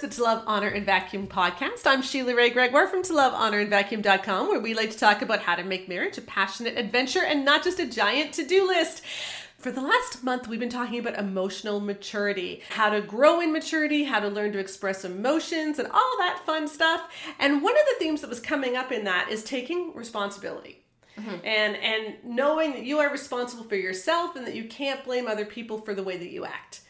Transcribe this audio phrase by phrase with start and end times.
[0.00, 1.82] to the To Love, Honor, and Vacuum podcast.
[1.84, 5.20] I'm Sheila Wray Gregoire from To Love, Honor, and Vacuum.com, where we like to talk
[5.20, 8.66] about how to make marriage a passionate adventure and not just a giant to do
[8.66, 9.02] list.
[9.58, 14.04] For the last month, we've been talking about emotional maturity, how to grow in maturity,
[14.04, 17.02] how to learn to express emotions, and all that fun stuff.
[17.38, 20.82] And one of the themes that was coming up in that is taking responsibility.
[21.18, 21.44] Mm-hmm.
[21.44, 25.44] And and knowing that you are responsible for yourself and that you can't blame other
[25.44, 26.80] people for the way that you act.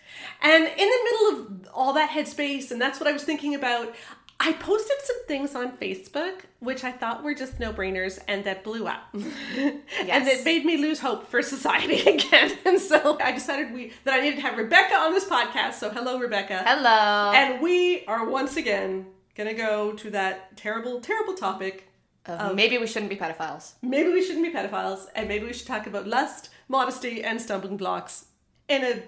[0.42, 3.94] And in the middle of all that headspace, and that's what I was thinking about,
[4.38, 8.62] I posted some things on Facebook which I thought were just no brainers and that
[8.62, 9.02] blew up.
[9.14, 9.82] yes.
[10.08, 12.56] and it made me lose hope for society again.
[12.64, 15.74] And so I decided we that I needed to have Rebecca on this podcast.
[15.74, 16.62] So hello Rebecca.
[16.64, 17.32] Hello.
[17.34, 21.88] And we are once again gonna go to that terrible, terrible topic
[22.26, 23.72] of maybe we shouldn't be pedophiles.
[23.82, 27.78] Maybe we shouldn't be pedophiles, and maybe we should talk about lust, modesty, and stumbling
[27.78, 28.26] blocks
[28.68, 29.02] in a,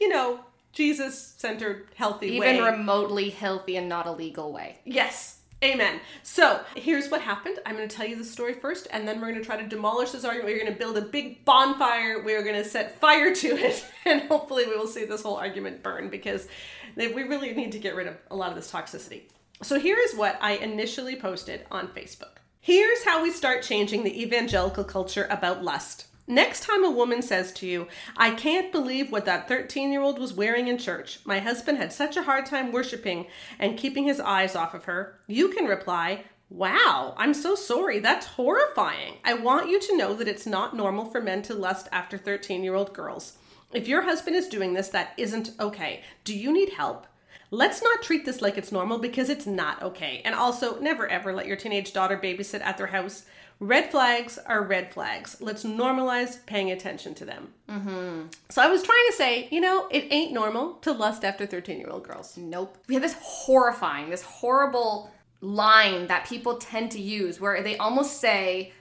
[0.00, 0.40] you know,
[0.76, 2.56] Jesus centered, healthy Even way.
[2.58, 4.76] Even remotely healthy and not a legal way.
[4.84, 5.38] Yes.
[5.64, 6.00] Amen.
[6.22, 7.58] So here's what happened.
[7.64, 9.66] I'm going to tell you the story first, and then we're going to try to
[9.66, 10.52] demolish this argument.
[10.52, 12.22] We're going to build a big bonfire.
[12.22, 15.82] We're going to set fire to it, and hopefully, we will see this whole argument
[15.82, 16.46] burn because
[16.94, 19.22] we really need to get rid of a lot of this toxicity.
[19.62, 22.36] So here is what I initially posted on Facebook.
[22.60, 26.06] Here's how we start changing the evangelical culture about lust.
[26.28, 30.18] Next time a woman says to you, I can't believe what that 13 year old
[30.18, 31.20] was wearing in church.
[31.24, 33.26] My husband had such a hard time worshiping
[33.60, 37.98] and keeping his eyes off of her, you can reply, Wow, I'm so sorry.
[37.98, 39.14] That's horrifying.
[39.24, 42.62] I want you to know that it's not normal for men to lust after 13
[42.62, 43.38] year old girls.
[43.72, 46.02] If your husband is doing this, that isn't okay.
[46.24, 47.06] Do you need help?
[47.50, 50.22] Let's not treat this like it's normal because it's not okay.
[50.24, 53.24] And also, never ever let your teenage daughter babysit at their house.
[53.58, 55.36] Red flags are red flags.
[55.40, 57.54] Let's normalize paying attention to them.
[57.70, 58.26] Mm-hmm.
[58.50, 61.78] So I was trying to say, you know, it ain't normal to lust after 13
[61.78, 62.36] year old girls.
[62.36, 62.76] Nope.
[62.86, 65.10] We have this horrifying, this horrible
[65.40, 68.72] line that people tend to use where they almost say,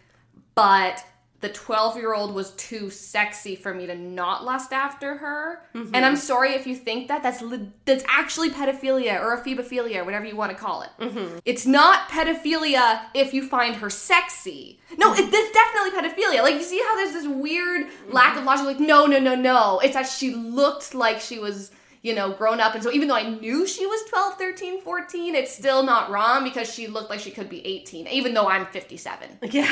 [0.55, 1.05] but
[1.45, 5.61] the 12 year old was too sexy for me to not lust after her.
[5.75, 5.93] Mm-hmm.
[5.93, 7.21] And I'm sorry if you think that.
[7.21, 10.89] That's li- that's actually pedophilia or ephebophilia, or whatever you want to call it.
[10.99, 11.37] Mm-hmm.
[11.45, 14.79] It's not pedophilia if you find her sexy.
[14.97, 16.41] No, it, it's definitely pedophilia.
[16.41, 18.11] Like, you see how there's this weird mm-hmm.
[18.11, 18.65] lack of logic?
[18.65, 19.79] Like, no, no, no, no.
[19.83, 21.69] It's that she looked like she was
[22.05, 22.75] you know, grown up.
[22.75, 26.43] And so even though I knew she was 12, 13, 14, it's still not wrong
[26.43, 29.39] because she looked like she could be 18, even though I'm 57.
[29.55, 29.67] Yeah.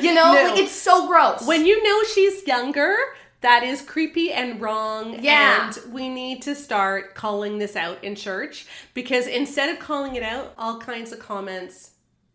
[0.00, 0.44] You know, no.
[0.44, 1.46] like it's so gross.
[1.46, 2.96] When you know she's younger,
[3.42, 5.22] that is creepy and wrong.
[5.22, 5.66] Yeah.
[5.66, 10.22] And we need to start calling this out in church because instead of calling it
[10.22, 11.90] out, all kinds of comments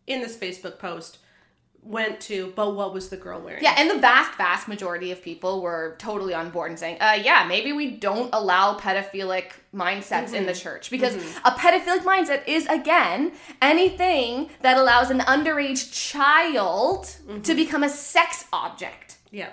[0.06, 1.18] in this Facebook post
[1.82, 3.62] went to, but what was the girl wearing?
[3.62, 7.18] Yeah, and the vast, vast majority of people were totally on board and saying, uh,
[7.22, 10.34] yeah, maybe we don't allow pedophilic mindsets mm-hmm.
[10.36, 10.60] in the mm-hmm.
[10.60, 11.46] church because mm-hmm.
[11.46, 13.32] a pedophilic mindset is, again,
[13.62, 17.40] anything that allows an underage child mm-hmm.
[17.40, 19.16] to become a sex object.
[19.30, 19.50] Yeah.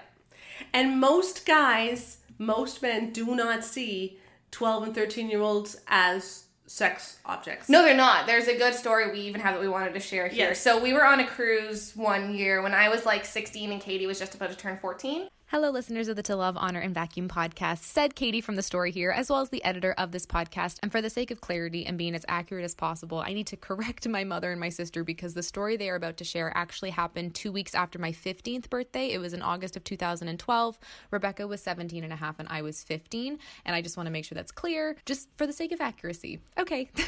[0.74, 4.20] And most guys, most men do not see
[4.52, 7.70] 12 and 13 year olds as sex objects.
[7.70, 8.28] No, they're not.
[8.28, 10.50] There's a good story we even have that we wanted to share here.
[10.50, 10.62] Yes.
[10.62, 14.06] So we were on a cruise one year when I was like 16 and Katie
[14.06, 15.28] was just about to turn 14.
[15.52, 17.78] Hello, listeners of the To Love, Honor, and Vacuum podcast.
[17.78, 20.78] Said Katie from the story here, as well as the editor of this podcast.
[20.84, 23.56] And for the sake of clarity and being as accurate as possible, I need to
[23.68, 26.90] correct my mother and my sister because the story they are about to share actually
[26.90, 29.08] happened two weeks after my 15th birthday.
[29.14, 30.80] It was in August of 2012.
[31.12, 33.40] Rebecca was 17 and a half, and I was 15.
[33.64, 36.42] And I just want to make sure that's clear, just for the sake of accuracy.
[36.58, 36.90] Okay.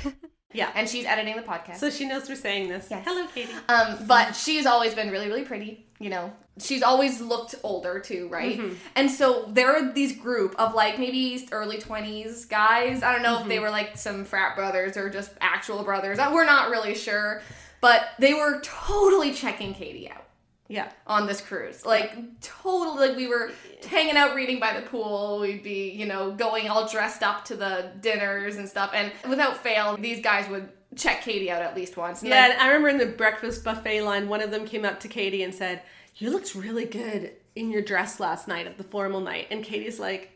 [0.51, 0.71] Yeah.
[0.73, 1.75] And she's editing the podcast.
[1.75, 2.87] So she knows we're saying this.
[2.89, 3.03] Yes.
[3.07, 3.53] Hello, Katie.
[3.67, 5.85] Um, but she's always been really, really pretty.
[5.99, 8.57] You know, she's always looked older too, right?
[8.57, 8.75] Mm-hmm.
[8.95, 13.03] And so there are these group of like maybe early 20s guys.
[13.03, 13.41] I don't know mm-hmm.
[13.43, 13.63] if they mm-hmm.
[13.63, 16.17] were like some frat brothers or just actual brothers.
[16.17, 17.41] We're not really sure.
[17.81, 20.25] But they were totally checking Katie out.
[20.69, 20.91] Yeah.
[21.07, 21.85] On this cruise.
[21.85, 23.51] Like totally like we were
[23.87, 25.39] hanging out reading by the pool.
[25.39, 28.91] We'd be, you know, going all dressed up to the dinners and stuff.
[28.93, 32.21] And without fail, these guys would check Katie out at least once.
[32.21, 34.99] And yeah, then, I remember in the breakfast buffet line, one of them came up
[35.01, 35.81] to Katie and said,
[36.15, 39.47] You looked really good in your dress last night at the formal night.
[39.51, 40.31] And Katie's like,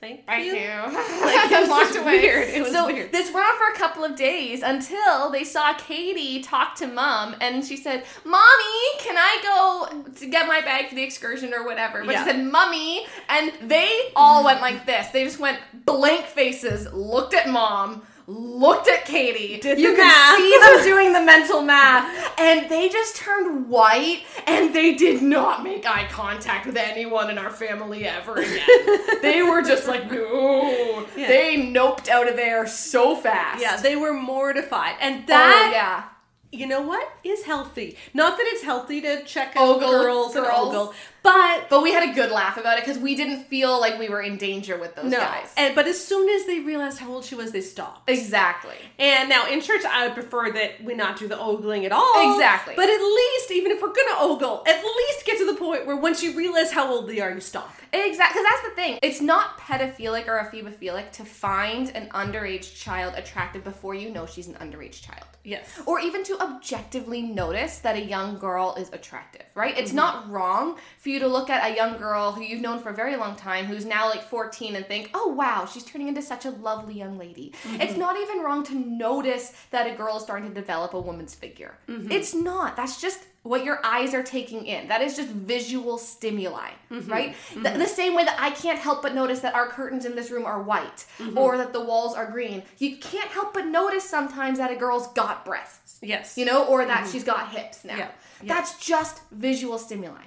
[0.00, 0.54] thank Thank you.
[0.54, 0.68] you.
[1.24, 2.20] like walked away.
[2.20, 2.48] Weird.
[2.48, 3.12] It was so weird.
[3.12, 7.36] This went on for a couple of days until they saw Katie talk to mom,
[7.40, 11.64] and she said, "Mommy, can I go to get my bag for the excursion or
[11.64, 12.24] whatever?" But yeah.
[12.24, 15.08] she said, "Mummy," and they all went like this.
[15.08, 19.58] They just went blank faces, looked at mom looked at Katie.
[19.60, 24.74] Did you could see them doing the mental math, and they just turned white, and
[24.74, 28.66] they did not make eye contact with anyone in our family ever again.
[29.22, 31.06] they were just like, no.
[31.16, 31.28] Yeah.
[31.28, 33.60] They noped out of there so fast.
[33.60, 34.96] Yeah, they were mortified.
[35.00, 36.58] And Oh, that, yeah.
[36.58, 37.96] you know what, is healthy.
[38.14, 40.68] Not that it's healthy to check Ogle out girls, and girls.
[40.74, 43.98] ogle, but But we had a good laugh about it because we didn't feel like
[43.98, 45.18] we were in danger with those no.
[45.18, 45.52] guys.
[45.56, 48.08] And, but as soon as they realized how old she was, they stopped.
[48.10, 48.76] exactly.
[48.98, 52.34] And now in church, I would prefer that we not do the ogling at all.
[52.34, 52.74] Exactly.
[52.76, 55.96] But at least, even if we're gonna ogle, at least get to the point where
[55.96, 57.74] once you realize how old they are, you stop.
[57.94, 58.98] Exactly, because that's the thing.
[59.02, 64.48] It's not pedophilic or ephebophilic to find an underage child attractive before you know she's
[64.48, 65.26] an underage child.
[65.44, 65.68] Yes.
[65.86, 69.74] Or even to objectively notice that a young girl is attractive, right?
[69.74, 69.82] Mm-hmm.
[69.82, 72.90] It's not wrong for you to look at a young girl who you've known for
[72.90, 76.22] a very long time, who's now like 14, and think, oh wow, she's turning into
[76.22, 77.52] such a lovely young lady.
[77.64, 77.80] Mm-hmm.
[77.80, 81.34] It's not even wrong to notice that a girl is starting to develop a woman's
[81.34, 81.74] figure.
[81.88, 82.10] Mm-hmm.
[82.10, 82.76] It's not.
[82.76, 84.86] That's just what your eyes are taking in.
[84.88, 87.10] That is just visual stimuli, Mm-hmm.
[87.10, 87.34] right?
[87.56, 90.30] The, the same way that I can't help but notice that our curtains in this
[90.30, 91.36] room are white Mm-hmm.
[91.38, 92.62] or that the walls are green.
[92.78, 96.36] You can't help but notice sometimes that a girl's got breasts Yes.
[96.38, 97.92] you know, or that she's got hips now.
[97.92, 98.00] Mm-hmm.
[98.00, 98.10] Yeah,
[98.42, 98.54] yeah.
[98.54, 100.22] That's just visual stimuli.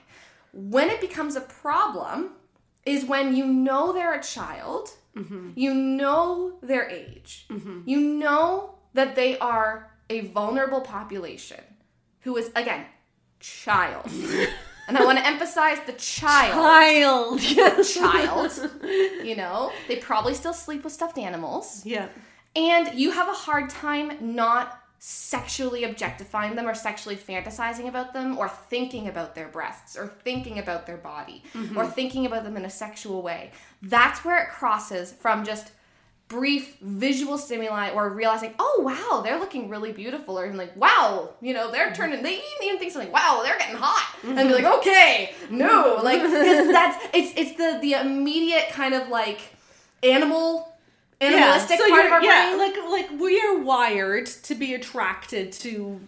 [0.56, 2.32] When it becomes a problem
[2.86, 5.52] is when you know they're a child, Mm-hmm.
[5.56, 7.48] you know their age,
[7.86, 11.62] you know that they are a vulnerable population
[12.20, 12.86] who is, again,
[13.40, 14.12] child.
[14.90, 17.40] and I want to emphasize the child.
[17.40, 17.86] Child.
[17.86, 18.72] Child.
[19.24, 22.10] You know, they probably still sleep with stuffed animals yeah.
[22.54, 28.38] and you have a hard time not sexually objectifying them or sexually fantasizing about them
[28.38, 31.92] or thinking about their breasts or thinking about their body or mm-hmm.
[31.92, 33.52] thinking about them in a sexual way.
[33.82, 35.72] That's where it crosses from just
[36.28, 41.34] brief visual stimuli or realizing, oh wow, they're looking really beautiful, or even like, wow,
[41.42, 41.94] you know, they're mm-hmm.
[41.94, 42.24] turning.
[42.24, 44.64] They even think something, wow, they're getting hot, and be mm-hmm.
[44.64, 49.40] like, okay, no, like that's it's it's the the immediate kind of like
[50.04, 50.75] animal
[51.22, 52.60] animalistic so part of our yeah, brain.
[52.60, 56.00] like like we are wired to be attracted to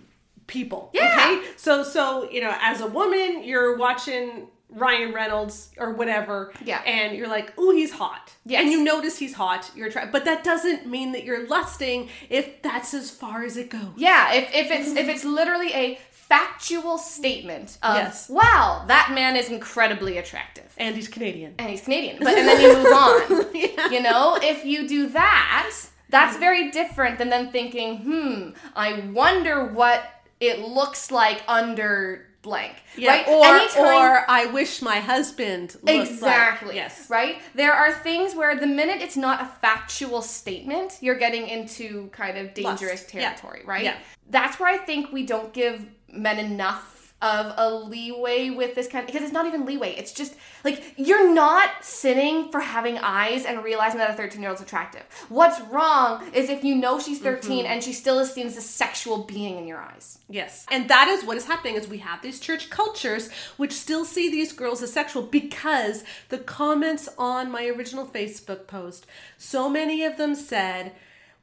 [0.48, 0.90] people.
[0.94, 1.14] Yeah.
[1.14, 1.48] Okay.
[1.56, 6.54] So so you know, as a woman, you're watching Ryan Reynolds or whatever.
[6.64, 6.82] Yeah.
[6.86, 8.34] And you're like, oh, he's hot.
[8.46, 8.62] Yes.
[8.62, 9.72] And you notice he's hot.
[9.76, 13.70] You're attracted, but that doesn't mean that you're lusting if that's as far as it
[13.70, 13.94] goes.
[13.96, 18.30] Yeah, if, if it's if it's literally a factual statement of Yes.
[18.30, 20.66] wow, that man is incredibly attractive.
[20.78, 21.56] And he's Canadian.
[21.58, 22.18] And he's Canadian.
[22.20, 23.46] But and then you move on.
[23.58, 23.90] Yeah.
[23.90, 25.72] You know, if you do that,
[26.10, 30.04] that's very different than then thinking, hmm, I wonder what
[30.40, 32.76] it looks like under blank.
[32.96, 33.12] Yeah.
[33.12, 33.28] Right?
[33.28, 36.76] Or Anytime- or I wish my husband looked like- Exactly.
[36.76, 37.10] yes.
[37.10, 37.42] Right?
[37.56, 42.38] There are things where the minute it's not a factual statement, you're getting into kind
[42.38, 43.14] of dangerous Lust.
[43.14, 43.22] Yeah.
[43.34, 43.84] territory, right?
[43.84, 43.98] Yeah.
[44.30, 49.04] That's where I think we don't give men enough of a leeway with this kind
[49.08, 49.90] because it's not even leeway.
[49.96, 54.52] It's just like you're not sinning for having eyes and realizing that a 13 year
[54.52, 55.02] old's attractive.
[55.28, 57.72] What's wrong is if you know she's 13 Mm-hmm.
[57.74, 60.20] and she still is seen as a sexual being in your eyes.
[60.30, 60.68] Yes.
[60.70, 64.30] And that is what is happening is we have these church cultures which still see
[64.30, 69.08] these girls as sexual because the comments on my original Facebook post,
[69.40, 70.92] so many of them said,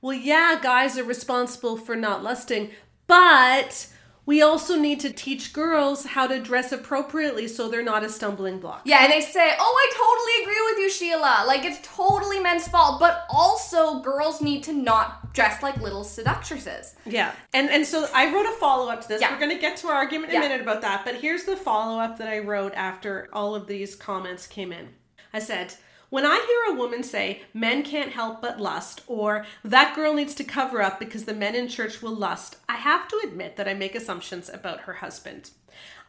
[0.00, 2.70] "Well, yeah, guys are responsible for not lusting,
[3.08, 3.88] but
[4.26, 8.58] we also need to teach girls how to dress appropriately so they're not a stumbling
[8.60, 11.44] block." Yeah, and they say, "Oh, I totally agree with you, Sheila.
[11.46, 16.94] Like it's totally men's fault, but also girls need to not dress like little seductresses."
[17.04, 17.32] Yeah.
[17.52, 19.20] And and so I wrote a follow up to this.
[19.20, 19.32] Yeah.
[19.32, 20.46] We're going to get to our argument in Yeah.
[20.46, 23.66] a minute about that, but here's the follow up that I wrote after all of
[23.66, 24.94] these comments came in.
[25.32, 25.74] I said,
[26.14, 30.32] when I hear a woman say, men can't help but lust, or that girl needs
[30.36, 33.66] to cover up because the men in church will lust, I have to admit that
[33.66, 35.50] I make assumptions about her husband.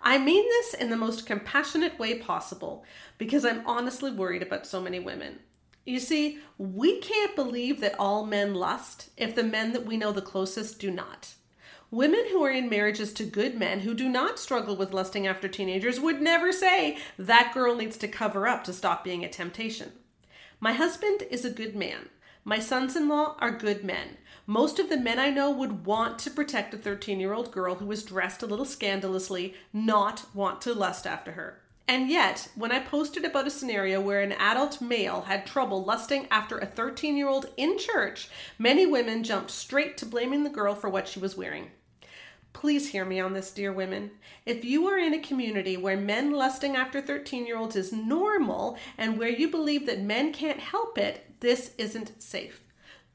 [0.03, 2.85] I mean this in the most compassionate way possible
[3.17, 5.39] because I'm honestly worried about so many women.
[5.88, 10.12] You see, we can't believe that all men lust if the men that we know
[10.12, 11.33] the closest do not.
[11.92, 15.48] Women who are in marriages to good men who do not struggle with lusting after
[15.48, 19.92] teenagers would never say, that girl needs to cover up to stop being a temptation.
[20.60, 22.10] My husband is a good man.
[22.44, 24.18] My sons in law are good men.
[24.48, 27.75] Most of the men I know would want to protect a 13 year old girl
[27.75, 31.62] who is dressed a little scandalously, not want to lust after her.
[31.88, 36.27] And yet, when I posted about a scenario where an adult male had trouble lusting
[36.32, 40.74] after a 13 year old in church, many women jumped straight to blaming the girl
[40.74, 41.70] for what she was wearing.
[42.54, 44.12] Please hear me on this, dear women.
[44.46, 48.77] If you are in a community where men lusting after 13 year olds is normal
[48.98, 52.63] and where you believe that men can't help it, this isn't safe.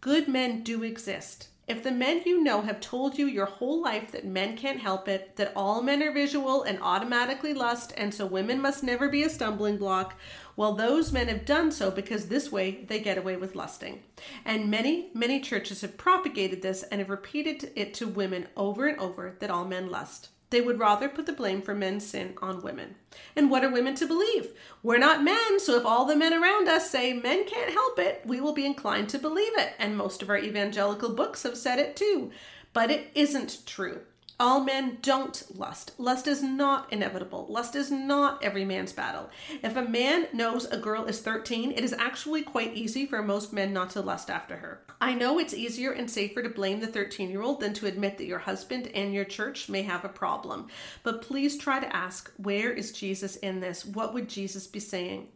[0.01, 1.49] Good men do exist.
[1.71, 5.07] If the men you know have told you your whole life that men can't help
[5.07, 9.23] it, that all men are visual and automatically lust, and so women must never be
[9.23, 10.19] a stumbling block,
[10.57, 14.03] well, those men have done so because this way they get away with lusting.
[14.45, 18.99] And many, many churches have propagated this and have repeated it to women over and
[18.99, 20.31] over that all men lust.
[20.51, 22.97] They would rather put the blame for men's sin on women.
[23.37, 24.49] And what are women to believe?
[24.83, 28.23] We're not men, so if all the men around us say men can't help it,
[28.25, 29.75] we will be inclined to believe it.
[29.79, 32.33] And most of our evangelical books have said it too.
[32.73, 34.01] But it isn't true.
[34.41, 35.93] All men don't lust.
[35.99, 37.45] Lust is not inevitable.
[37.51, 39.29] Lust is not every man's battle.
[39.63, 43.53] If a man knows a girl is 13, it is actually quite easy for most
[43.53, 44.81] men not to lust after her.
[44.99, 48.17] I know it's easier and safer to blame the 13 year old than to admit
[48.17, 50.69] that your husband and your church may have a problem.
[51.03, 53.85] But please try to ask where is Jesus in this?
[53.85, 55.29] What would Jesus be saying?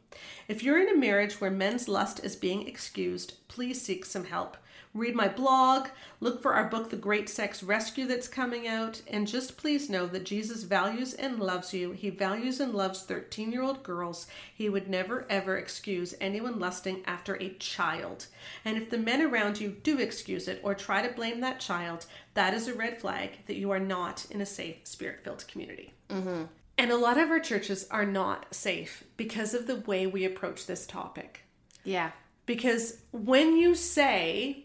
[0.48, 4.56] If you're in a marriage where men's lust is being excused, please seek some help
[4.94, 5.88] read my blog,
[6.20, 10.06] look for our book, The Great Sex Rescue, that's coming out, and just please know
[10.06, 11.90] that Jesus values and loves you.
[11.90, 14.28] He values and loves 13 year old girls.
[14.54, 18.26] He would never ever excuse anyone lusting after a child.
[18.64, 22.06] And if the men around you do excuse it or try to blame that child,
[22.34, 25.92] that is a red flag that you are not in a safe, spirit filled community.
[26.08, 26.44] Mm-hmm.
[26.78, 30.66] And a lot of our churches are not safe because of the way we approach
[30.66, 31.42] this topic.
[31.84, 32.12] Yeah.
[32.46, 34.63] Because when you say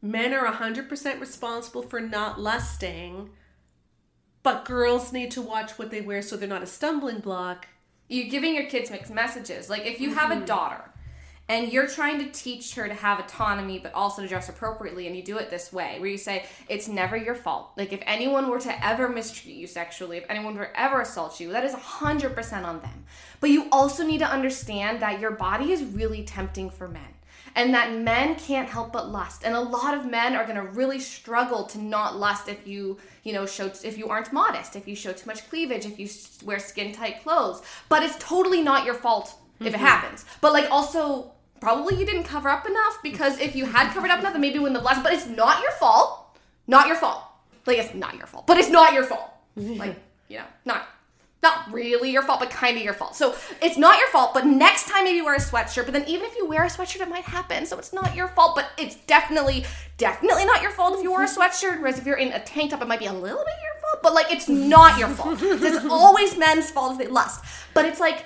[0.00, 3.30] men are 100% responsible for not lusting,
[4.42, 7.66] but girls need to watch what they wear so they're not a stumbling block.
[8.08, 9.68] You're giving your kids mixed messages.
[9.68, 10.44] Like if you have a mm-hmm.
[10.44, 10.88] daughter
[11.48, 15.16] and you're trying to teach her to have autonomy but also to dress appropriately and
[15.16, 18.48] you do it this way where you say it's never your fault like if anyone
[18.48, 21.72] were to ever mistreat you sexually if anyone were to ever assault you that is
[21.72, 23.04] 100% on them
[23.40, 27.14] but you also need to understand that your body is really tempting for men
[27.58, 29.42] and that men can't help but lust.
[29.44, 32.98] And a lot of men are going to really struggle to not lust if you
[33.24, 36.08] you know show if you aren't modest if you show too much cleavage if you
[36.46, 37.60] wear skin tight clothes.
[37.88, 39.84] But it's totally not your fault if it mm-hmm.
[39.84, 40.24] happens.
[40.40, 44.20] But like also probably you didn't cover up enough because if you had covered up
[44.20, 46.38] enough then maybe you wouldn't have lust but it's not your fault.
[46.68, 47.24] Not your fault.
[47.66, 48.46] Like it's not your fault.
[48.46, 49.30] But it's not your fault.
[49.56, 49.96] Like
[50.28, 50.86] you know not
[51.42, 53.14] not really your fault, but kind of your fault.
[53.14, 55.84] So it's not your fault, but next time maybe wear a sweatshirt.
[55.84, 57.64] But then even if you wear a sweatshirt, it might happen.
[57.64, 59.64] So it's not your fault, but it's definitely,
[59.98, 61.78] definitely not your fault if you wear a sweatshirt.
[61.78, 64.02] Whereas if you're in a tank top, it might be a little bit your fault,
[64.02, 65.38] but like it's not your fault.
[65.40, 67.44] It's always men's fault if they lust.
[67.72, 68.24] But it's like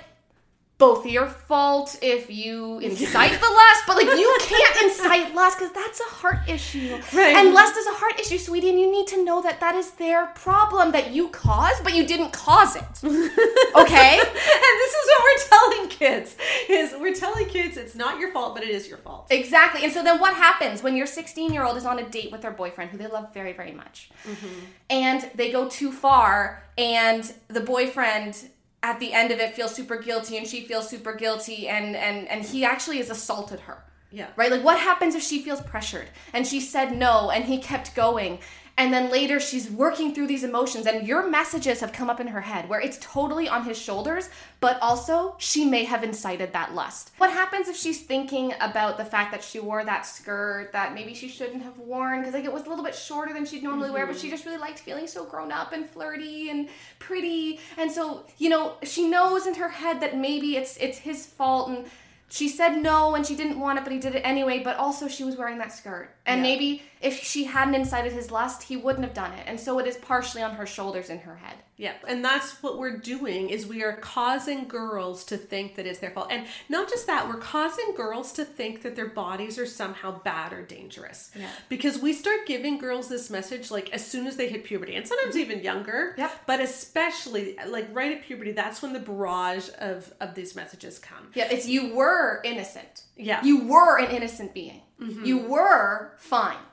[0.83, 5.71] both your fault if you incite the lust, but like you can't incite lust because
[5.71, 6.99] that's a heart issue.
[7.13, 7.37] Right.
[7.37, 9.91] And lust is a heart issue, sweetie, and you need to know that that is
[9.91, 12.83] their problem that you caused, but you didn't cause it.
[13.75, 14.19] Okay?
[14.19, 16.35] and this is what we're telling kids
[16.69, 19.27] is we're telling kids it's not your fault, but it is your fault.
[19.29, 19.83] exactly.
[19.83, 22.41] And so then what happens when your 16 year old is on a date with
[22.41, 24.09] their boyfriend who they love very, very much?
[24.27, 24.59] Mm-hmm.
[24.89, 28.49] And they go too far, and the boyfriend
[28.83, 32.27] at the end of it feels super guilty and she feels super guilty and and
[32.27, 33.83] and he actually has assaulted her.
[34.11, 34.27] Yeah.
[34.35, 34.51] right?
[34.51, 36.07] Like what happens if she feels pressured?
[36.33, 38.37] And she said no and he kept going
[38.77, 42.27] and then later she's working through these emotions and your messages have come up in
[42.27, 46.73] her head where it's totally on his shoulders but also she may have incited that
[46.73, 47.11] lust.
[47.17, 51.13] What happens if she's thinking about the fact that she wore that skirt that maybe
[51.13, 52.19] she shouldn't have worn?
[52.19, 54.31] Because like it was a little bit shorter than she'd normally wear but she mm-hmm.
[54.31, 57.59] just really liked feeling so grown up and flirty and pretty.
[57.77, 61.69] And so you know she knows in her head that maybe it's it's his fault
[61.69, 61.85] and
[62.29, 65.07] she said no and she didn't want it but he did it anyway but also
[65.07, 66.09] she was wearing that skirt.
[66.25, 66.43] And Yeah.
[66.43, 69.87] maybe if she hadn't incited his lust he wouldn't have done it and so it
[69.87, 73.65] is partially on her shoulders in her head Yeah, and that's what we're doing is
[73.65, 76.27] we are causing girls to think that it's their fault.
[76.29, 80.53] And not just that, we're causing girls to think that their bodies are somehow bad
[80.53, 81.31] or dangerous.
[81.35, 81.49] Yeah.
[81.69, 85.05] Because we start giving girls this message like as soon as they hit puberty and
[85.07, 86.13] sometimes even younger.
[86.17, 86.31] Yep.
[86.45, 91.31] But especially like right at puberty, that's when the barrage of of these messages come.
[91.33, 93.43] yeah it's you were innocent Yeah.
[93.43, 95.25] you were an innocent being mm-hmm.
[95.25, 96.63] you were fine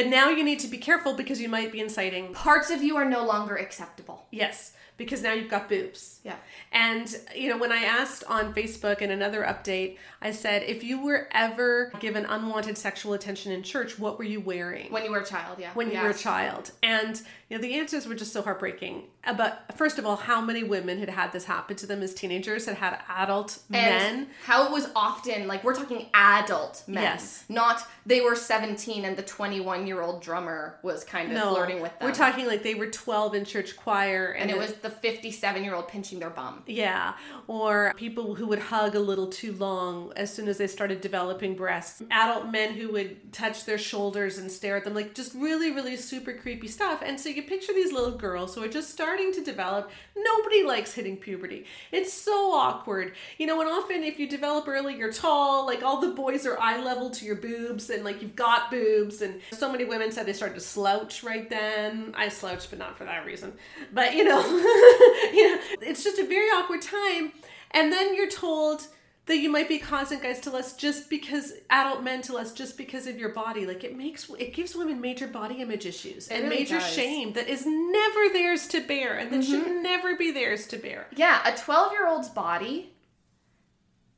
[0.00, 2.96] But now you need to be careful because you might be inciting parts of you
[2.96, 6.20] are no longer acceptable Yes, because now you've got boobs.
[6.24, 6.36] Yeah.
[6.72, 11.02] And, you know, when I asked on Facebook in another update, I said, if you
[11.02, 14.90] were ever given unwanted sexual attention in church, what were you wearing?
[14.90, 16.04] when you were a child yeah when you Yeah.
[16.04, 16.70] were a child.
[16.82, 19.02] And, you know, the answers were just so heartbreaking.
[19.24, 22.14] Uh, But first of all, how many women had had this happen to them as
[22.14, 23.72] teenagers, had had adult and
[24.16, 24.28] men?
[24.46, 27.44] how it was often like we're talking adult men Yes.
[27.48, 31.92] not they were 17 and the 21 year old drummer was kind of flirting with
[31.98, 34.32] them We're talking like they were 12 in church choir.
[34.38, 36.62] and it was the the 57 year old pinching their bum.
[36.66, 37.12] Yeah,
[37.46, 41.54] or people who would hug a little too long as soon as they started developing
[41.54, 42.02] breasts.
[42.10, 45.96] Adult men who would touch their shoulders and stare at them, like just really, really
[45.96, 47.02] super creepy stuff.
[47.04, 49.90] And so you picture these little girls who are just starting to develop.
[50.16, 51.66] Nobody likes hitting puberty.
[51.92, 53.14] It's so awkward.
[53.38, 56.58] You know, and often if you develop early, you're tall, like all the boys are
[56.58, 59.22] eye level to your boobs, and like you've got boobs.
[59.22, 62.14] And so many women said they started to slouch right then.
[62.16, 63.52] I slouched, but not for that reason.
[63.92, 67.32] But you know, you know, it's just a very awkward time.
[67.72, 68.86] And then you're told
[69.30, 72.76] that you might be causing guys to lust just because adult men to lust just
[72.76, 73.64] because of your body.
[73.64, 76.92] Like it makes it gives women major body image issues and really major does.
[76.92, 81.06] shame that is never theirs to bear and that should never be theirs to bear.
[81.14, 82.92] Yeah, a 12 year old's body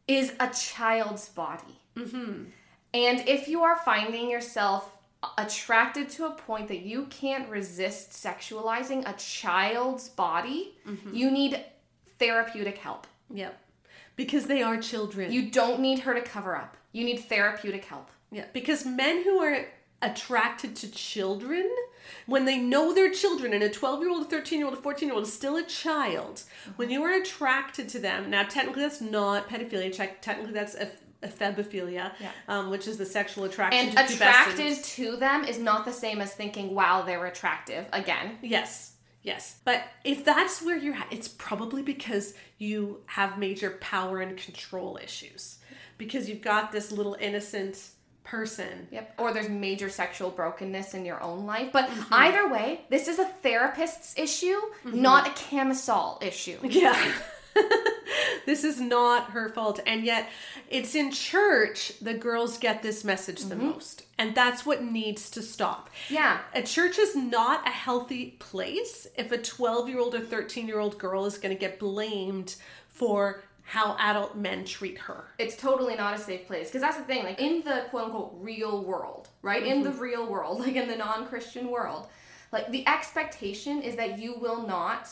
[0.08, 1.78] is a child's body.
[1.94, 2.44] Mm-hmm.
[2.94, 4.90] And if you are finding yourself
[5.36, 10.74] attracted to a point that you can't resist sexualizing a child's body,
[11.12, 11.62] you need
[12.18, 13.06] therapeutic help.
[13.30, 13.61] Yep.
[14.24, 15.32] Because they are children.
[15.32, 16.76] You don't need her to cover up.
[16.92, 18.08] You need therapeutic help.
[18.30, 19.66] Yeah, because men who are
[20.00, 21.68] attracted to children,
[22.26, 24.80] when they know they're children, and a 12 year old, a 13 year old, a
[24.82, 26.42] 14 year old is still a child,
[26.76, 30.88] when you are attracted to them, now technically that's not pedophilia, check- technically that's a,
[31.22, 32.30] ephebophilia, Yeah.
[32.48, 34.94] um, which is the sexual attraction And to attracted pubescence.
[34.96, 37.86] to them is not the same as thinking, wow, they're attractive.
[37.92, 38.91] Again, Yes,
[39.22, 39.58] yes.
[39.64, 44.98] But if that's where you're at, it's probably because you have major power and control
[45.02, 45.58] issues.
[45.98, 47.78] Because you've got this little innocent
[48.24, 49.14] person Yep.
[49.18, 51.70] Or there's major sexual brokenness in your own life.
[51.72, 52.14] But Mm-hmm.
[52.14, 56.58] either way, this is a therapist's issue, not a camisole issue.
[56.62, 56.96] Yeah.
[58.46, 59.80] this is not her fault.
[59.86, 60.28] And yet,
[60.70, 64.04] it's in church the girls get this message the most.
[64.18, 65.90] And that's what needs to stop.
[66.08, 66.38] Yeah.
[66.54, 70.78] A church is not a healthy place if a 12 year old or 13 year
[70.78, 72.56] old girl is going to get blamed
[72.88, 75.24] for how adult men treat her.
[75.38, 76.68] It's totally not a safe place.
[76.68, 79.62] Because that's the thing, like in the quote unquote real world, right?
[79.64, 80.00] In the Mm-hmm.
[80.00, 82.06] real world, like in the non Christian world,
[82.52, 85.08] like the expectation is that you will not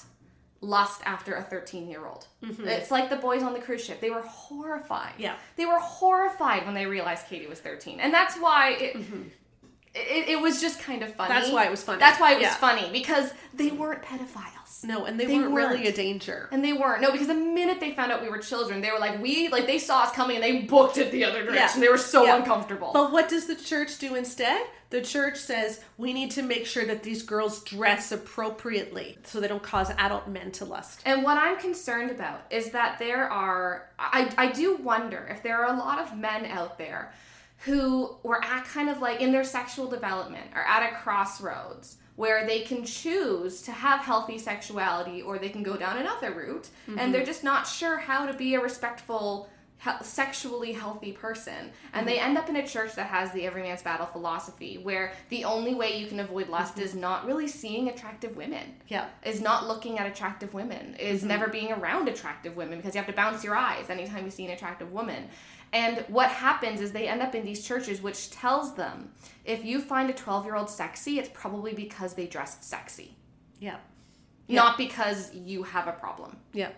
[0.63, 2.27] lust after a 13 year old.
[2.43, 4.01] It's like the boys on the cruise ship.
[4.01, 5.13] They were horrified.
[5.15, 5.23] Mm-hmm.
[5.23, 5.35] Yeah.
[5.57, 7.99] They were horrified when they realized Katie was 13.
[8.01, 8.97] And that's why it.
[9.93, 11.33] It, it was just kind of funny.
[11.33, 11.41] Mm-hmm.
[11.41, 11.99] That's why it was funny.
[11.99, 12.55] That's why it was Yeah.
[12.55, 14.85] funny because they weren't pedophiles.
[14.85, 15.89] No, and they, They weren't, really weren't.
[15.89, 16.49] a danger.
[16.53, 17.03] And they weren't.
[17.03, 19.67] No, because the minute they found out we were children, they were like, we, like,
[19.67, 21.81] they saw us coming and they booked it the other direction.
[21.81, 22.37] They were so Yeah.
[22.37, 22.93] uncomfortable.
[22.95, 24.65] But what does the church do instead?
[24.91, 29.49] The church says we need to make sure that these girls dress appropriately so they
[29.49, 31.01] don't cause adult men to lust.
[31.07, 35.65] And what I'm concerned about is that there are, I, I do wonder if there
[35.65, 37.13] are a lot of men out there
[37.65, 42.47] who were at kind of like in their sexual development or at a crossroads where
[42.47, 46.99] they can choose to have healthy sexuality or they can go down another route and
[46.99, 47.13] mm-hmm.
[47.13, 49.49] they're just not sure how to be a respectful
[49.83, 52.27] he- sexually healthy person and they mm-hmm.
[52.27, 55.75] end up in a church that has the every man's battle philosophy where the only
[55.75, 56.83] way you can avoid lust mm-hmm.
[56.83, 59.07] is not really seeing attractive women Yeah.
[59.25, 61.29] is not looking at attractive women, is mm-hmm.
[61.29, 64.45] never being around attractive women because you have to bounce your eyes anytime you see
[64.45, 65.29] an attractive woman.
[65.73, 69.13] And what happens is they end up in these churches which tells them
[69.45, 73.17] if you find a 12 year old sexy, it's probably because they dressed sexy,
[73.61, 73.79] Yeah.
[74.49, 76.37] not because you have a problem.
[76.53, 76.71] Yeah.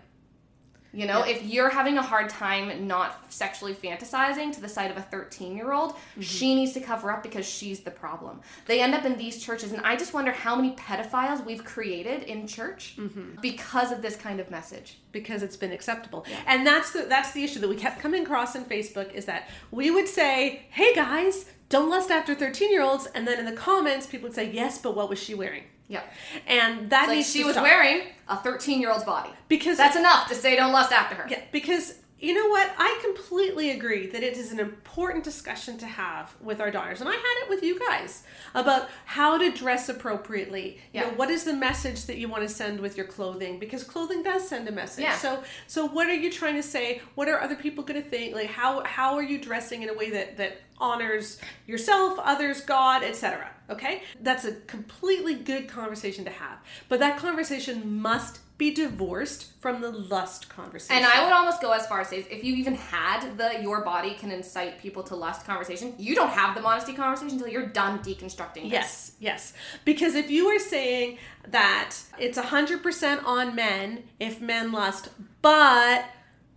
[0.94, 4.96] You know, if you're having a hard time not sexually fantasizing to the sight of
[4.98, 6.20] a 13 year old, mm-hmm.
[6.20, 8.40] she needs to cover up because she's the problem.
[8.66, 12.24] They end up in these churches, and I just wonder how many pedophiles we've created
[12.24, 13.40] in church mm-hmm.
[13.40, 14.98] because of this kind of message.
[15.12, 16.24] because it's been acceptable.
[16.46, 19.48] And that's the that's the issue that we kept coming across on Facebook is that
[19.70, 24.28] we would say, "Hey guys, don't lust after 13-year-olds." And then in the comments people
[24.28, 26.12] would say, "Yes, but what was she wearing?" Yep.
[26.46, 27.62] And that Like she was stop.
[27.64, 29.30] wearing a 13 year old's body.
[29.48, 31.26] because That's enough to say don't lust after her.
[31.28, 32.70] Yeah, because you know what?
[32.78, 32.98] I
[33.32, 37.00] completely agree that it is an important discussion to have with our daughters.
[37.00, 40.78] And I had it with you guys about how to dress appropriately.
[40.92, 41.14] You know, Yeah.
[41.14, 43.58] what is the message that you want to send with your clothing?
[43.58, 45.04] Because clothing does send a message.
[45.04, 45.16] Yeah.
[45.16, 47.00] So so what are you trying to say?
[47.14, 48.34] What are other people going to think?
[48.34, 53.02] Like how how are you dressing in a way that that honors yourself, others, God,
[53.02, 53.48] etc.
[53.70, 54.02] Okay?
[54.20, 56.58] That's a completely good conversation to have.
[56.90, 61.02] But that conversation must be divorced from the lust conversation.
[61.02, 63.84] And I would almost go as far as say, if you even had the your
[63.84, 67.66] body can incite people to lust conversation, you don't have the modesty conversation until you're
[67.66, 68.72] done deconstructing this.
[68.72, 69.52] Yes, yes.
[69.84, 75.08] Because if you are saying that it's 100% on men if men lust,
[75.42, 76.04] but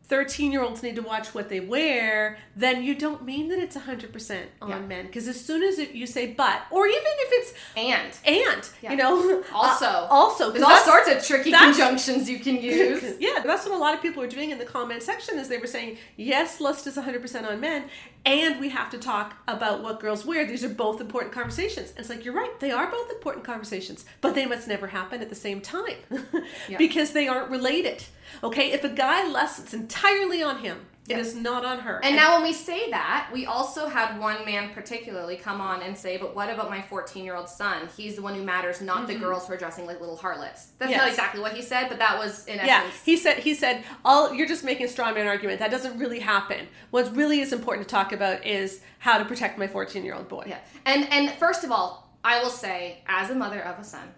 [0.08, 3.76] 13 year olds need to watch what they wear, then you don't mean that it's
[3.76, 4.80] 100% on Yeah.
[4.80, 5.08] men.
[5.08, 8.92] Because as soon as it, you say but, or even if it's And and, Yeah.
[8.92, 9.86] you know, Also.
[9.86, 13.16] uh, also, there's all sorts of tricky conjunctions you can use.
[13.20, 15.58] yeah, that's what a lot of people were doing in the comment section is they
[15.58, 17.86] were saying, yes, lust is 100% on men,
[18.28, 20.46] and we have to talk about what girls wear.
[20.46, 21.90] These are both important conversations.
[21.92, 25.22] And it's like, you're right, they are both important conversations, but they must never happen
[25.22, 25.98] at the same time
[26.70, 26.78] Yeah.
[26.78, 28.04] because they aren't related.
[28.44, 30.86] Okay, if a guy lusts, it's entirely on him.
[31.08, 31.20] It Yeah.
[31.20, 32.02] is not on her.
[32.04, 35.96] And now, when we say that, we also had one man particularly come on and
[35.96, 37.88] say, "But what about my 14-year-old son?
[37.96, 39.22] He's the one who matters, not the mm-hmm.
[39.22, 42.18] girls who are dressing like little harlots." That's not exactly what he said, but that
[42.18, 43.04] was in Yeah, essence.
[43.06, 45.60] he said he said all you're just making a straw man argument.
[45.60, 46.68] That doesn't really happen.
[46.90, 50.28] What really is important to talk about is how to protect my 14 year old
[50.28, 50.46] boy.
[50.48, 50.58] Yeah.
[50.88, 54.12] And and first of all, I will say, as a mother of a son,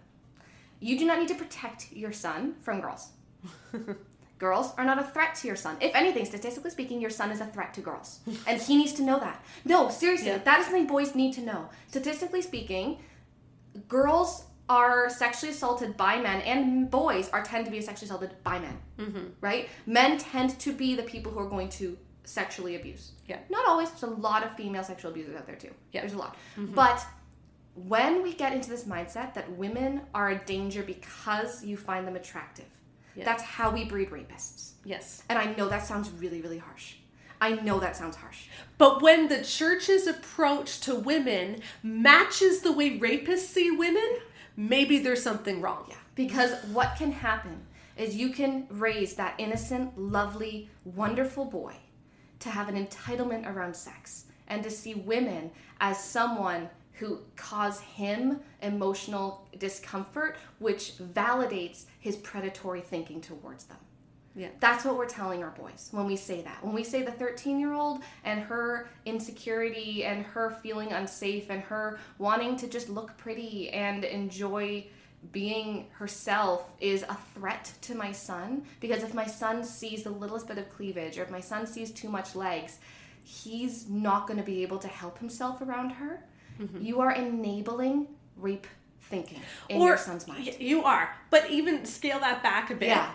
[0.80, 3.10] you do not need to protect your son from girls.
[4.38, 5.78] girls are not a threat to your son.
[5.82, 8.20] If anything, statistically speaking, your son is a threat to girls.
[8.48, 9.44] And he needs to know that.
[9.66, 10.38] No, seriously, Yeah.
[10.40, 11.70] that is something boys need to know.
[11.88, 13.00] Statistically speaking,
[13.88, 18.60] girls are sexually assaulted by men and boys are tend to be sexually assaulted by
[18.60, 19.26] men Mm-hmm.
[19.42, 23.38] right men tend to be the people who are going to sexually abuse Yeah.
[23.50, 26.02] not always there's a lot of female sexual abusers out there too Yeah.
[26.02, 27.06] there's a lot but
[27.76, 32.16] when we get into this mindset that women are a danger because you find them
[32.18, 32.66] attractive
[33.26, 35.24] That's how we breed rapists Yes.
[35.30, 36.96] and i know that sounds really really harsh
[37.42, 42.98] i know that sounds harsh But when the church's approach to women matches the way
[43.00, 44.08] rapists see women,
[44.56, 45.86] maybe there's something wrong.
[45.90, 45.96] Yeah.
[46.16, 51.76] Because what can happen is you can raise that innocent, lovely, wonderful boy
[52.40, 55.50] to have an entitlement around sex and to see women
[55.82, 63.78] as someone who cause him emotional discomfort, which validates his predatory thinking towards them.
[64.34, 64.48] Yeah.
[64.62, 66.64] That's what we're telling our boys when we say that.
[66.64, 71.62] When we say the 13 year old and her insecurity and her feeling unsafe and
[71.64, 74.86] her wanting to just look pretty and enjoy
[75.34, 78.64] being herself is a threat to my son.
[78.80, 81.92] Because if my son sees the littlest bit of cleavage or if my son sees
[81.92, 82.80] too much legs,
[83.24, 86.24] he's not going to be able to help himself around her.
[86.62, 86.82] Mm-hmm.
[86.82, 88.68] You are enabling rape
[89.10, 90.56] thinking in your son's mind.
[90.60, 91.16] You are.
[91.30, 92.90] But even scale that back a bit.
[92.90, 93.12] Yeah.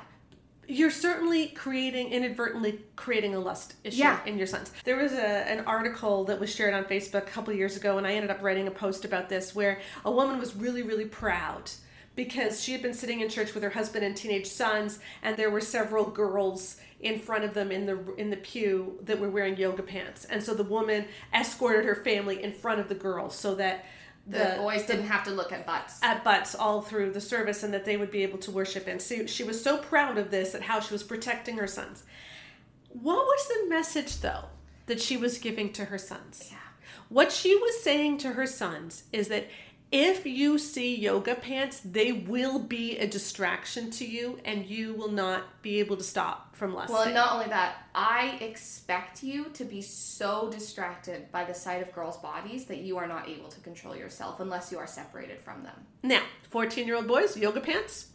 [0.69, 4.21] You're certainly creating, inadvertently creating a lust issue Yeah.
[4.25, 4.71] in your sons.
[4.85, 7.99] There was a, an article that was shared on Facebook a couple of years ago,
[7.99, 11.05] and I ended up writing a post about this where a woman was really, really
[11.05, 11.71] proud
[12.15, 15.51] because she had been sitting in church with her husband and teenage sons, and there
[15.51, 19.57] were several girls in front of them in the in the pew that were wearing
[19.57, 23.55] yoga pants, and so the woman escorted her family in front of the girls so
[23.57, 23.85] that
[24.27, 25.99] the, boys didn't have to look at butts.
[26.03, 29.03] at butts all through the service and that they would be able to worship and
[29.03, 32.05] see she was so proud of this at how she was protecting her sons
[32.89, 34.45] what was the message though
[34.87, 36.59] that she was giving to her sons Yeah.
[37.09, 39.47] what she was saying to her sons is that
[39.93, 45.11] if you see yoga pants they will be a distraction to you and you will
[45.13, 49.47] not be able to stop from lusting Well, and not only that, I expect you
[49.55, 53.49] to be so distracted by the sight of girls' bodies that you are not able
[53.49, 55.75] to control yourself unless you are separated from them.
[56.05, 58.12] Now, 14 year old boys, yoga pants,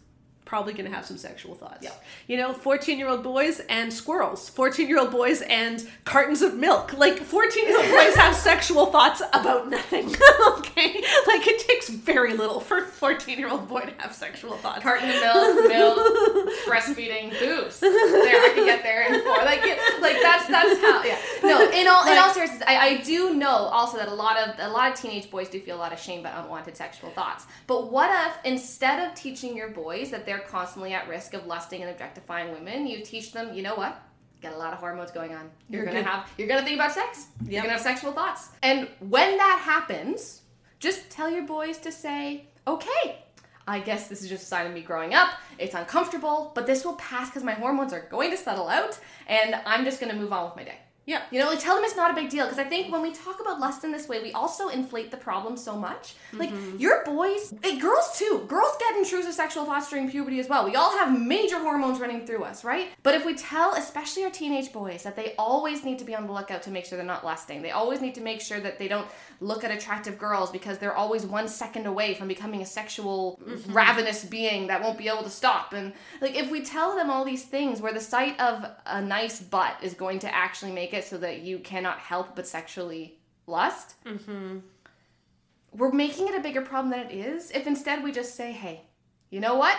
[0.48, 1.84] probably going to have some sexual thoughts.
[1.84, 1.92] Yeah.
[2.26, 6.56] You know, 14 year old boys and squirrels, 14 year old boys and cartons of
[6.56, 6.94] milk.
[6.98, 10.08] Like, 14 year old boys have sexual thoughts about nothing.
[10.58, 11.04] okay?
[11.28, 14.82] Like, it takes very little for a 14 year old boy to have sexual thoughts.
[14.84, 15.98] Carton of milk, milk,
[16.66, 17.80] breastfeeding, boobs.
[17.82, 19.38] There, I can get there in four.
[19.44, 21.04] Like, it- like that's that's how.
[21.04, 21.18] Yeah.
[21.44, 24.56] No, in all in all seriousness, I, I do know also that a lot of
[24.60, 27.46] a lot of teenage boys do feel a lot of shame about unwanted sexual thoughts.
[27.68, 31.82] But what if instead of teaching your boys that they're constantly at risk of lusting
[31.82, 34.02] and objectifying women, you teach them, you know what?
[34.42, 35.50] Got a lot of hormones going on.
[35.70, 36.10] You're, You're gonna good.
[36.10, 37.28] have you're gonna think about sex.
[37.48, 38.50] You're gonna have sexual thoughts.
[38.62, 40.42] And when that happens,
[40.80, 43.20] just tell your boys to say, okay,
[43.68, 45.30] I guess this is just a sign of me growing up.
[45.58, 49.56] It's uncomfortable, but this will pass because my hormones are going to settle out and
[49.66, 50.78] I'm just gonna move on with my day.
[51.08, 51.22] Yeah.
[51.32, 53.14] You know, like tell them it's not a big deal because I think when we
[53.14, 56.16] talk about lust in this way, we also inflate the problem so much.
[56.34, 58.46] Like your boys, eh, girls too.
[58.50, 60.66] Girls get intrusive sexual thoughts during puberty as well.
[60.66, 62.90] We all have major hormones running through us, right?
[63.04, 66.28] But if we tell, especially our teenage boys, that they always need to be on
[66.28, 67.62] the lookout to make sure they're not lusting.
[67.62, 69.08] They always need to make sure that they don't
[69.40, 73.40] look at attractive girls because they're always one second away from becoming a sexual
[73.70, 75.72] ravenous being that won't be able to stop.
[75.72, 79.40] And like if we tell them all these things where the sight of a nice
[79.40, 83.96] butt is going to actually make it so that you cannot help but sexually lust,
[84.06, 84.60] mm-hmm.
[85.74, 87.52] we're making it a bigger problem than it is.
[87.52, 88.82] If instead we just say, hey,
[89.30, 89.78] you know what?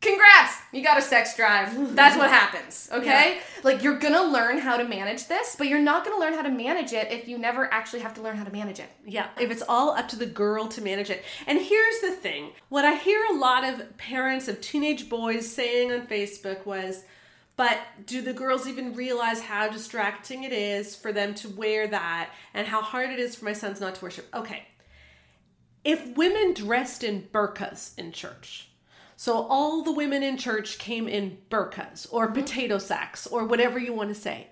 [0.00, 0.58] Congrats!
[0.72, 1.94] You got a sex drive.
[1.96, 3.40] That's what happens, okay?
[3.64, 6.50] Like you're gonna learn how to manage this, but you're not gonna learn how to
[6.50, 8.88] manage it if you never actually have to learn how to manage it.
[9.04, 11.24] Yeah, if it's all up to the girl to manage it.
[11.48, 15.90] And here's the thing what I hear a lot of parents of teenage boys saying
[15.90, 17.02] on Facebook was,
[17.58, 22.30] but do the girls even realize how distracting it is for them to wear that
[22.54, 24.28] and how hard it is for my sons not to worship?
[24.32, 24.62] Okay.
[25.82, 28.68] If women dressed in burqas in church,
[29.16, 32.34] so all the women in church came in burqas or mm-hmm.
[32.34, 34.46] potato sacks or whatever you want to say,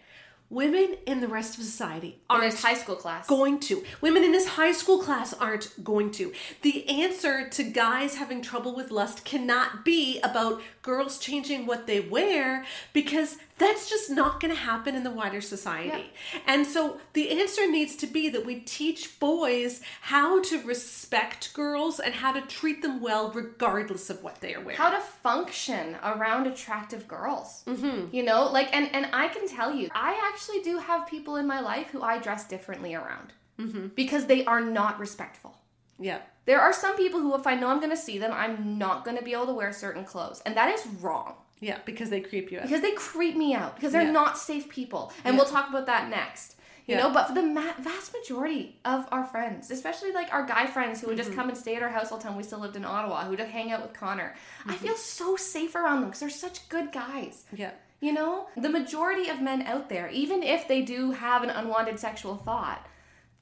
[0.50, 3.26] women in the rest of society aren't high school class.
[3.26, 3.84] going to.
[4.00, 6.32] Women in this high school class aren't going to.
[6.62, 12.00] The answer to guys having trouble with lust cannot be about girls changing what they
[12.00, 16.12] wear because that's just not going to happen in the wider society.
[16.46, 21.98] And so the answer needs to be that we teach boys how to respect girls
[21.98, 24.78] and how to treat them well regardless of what they are wearing.
[24.78, 27.64] how to function around attractive girls.
[27.66, 28.14] Mm-hmm.
[28.14, 31.46] You know, like, and and I can tell you, I actually do have people in
[31.46, 33.88] my life who I dress differently around mm-hmm.
[33.88, 35.55] because they are not respectful.
[35.98, 36.18] Yeah.
[36.44, 39.04] There are some people who, if I know I'm going to see them, I'm not
[39.04, 42.20] going to be able to wear certain clothes, and that is wrong Yeah, because they
[42.20, 42.64] creep you out.
[42.64, 44.10] because they creep me out because they're Yeah.
[44.12, 46.52] not safe people, and we'll talk about that next.
[46.86, 47.02] You Yeah.
[47.02, 51.00] know, but for the ma- vast majority of our friends, especially like our guy friends
[51.00, 51.24] who would Mm-hmm.
[51.26, 53.24] just come and stay at our house all the time, we still lived in Ottawa,
[53.24, 54.36] who would hang out with Connor.
[54.64, 54.84] I Mm-hmm.
[54.86, 57.44] feel so safe around them because they're such good guys.
[57.52, 57.70] yeah.
[57.98, 61.98] You know, the majority of men out there, even if they do have an unwanted
[61.98, 62.86] sexual thought,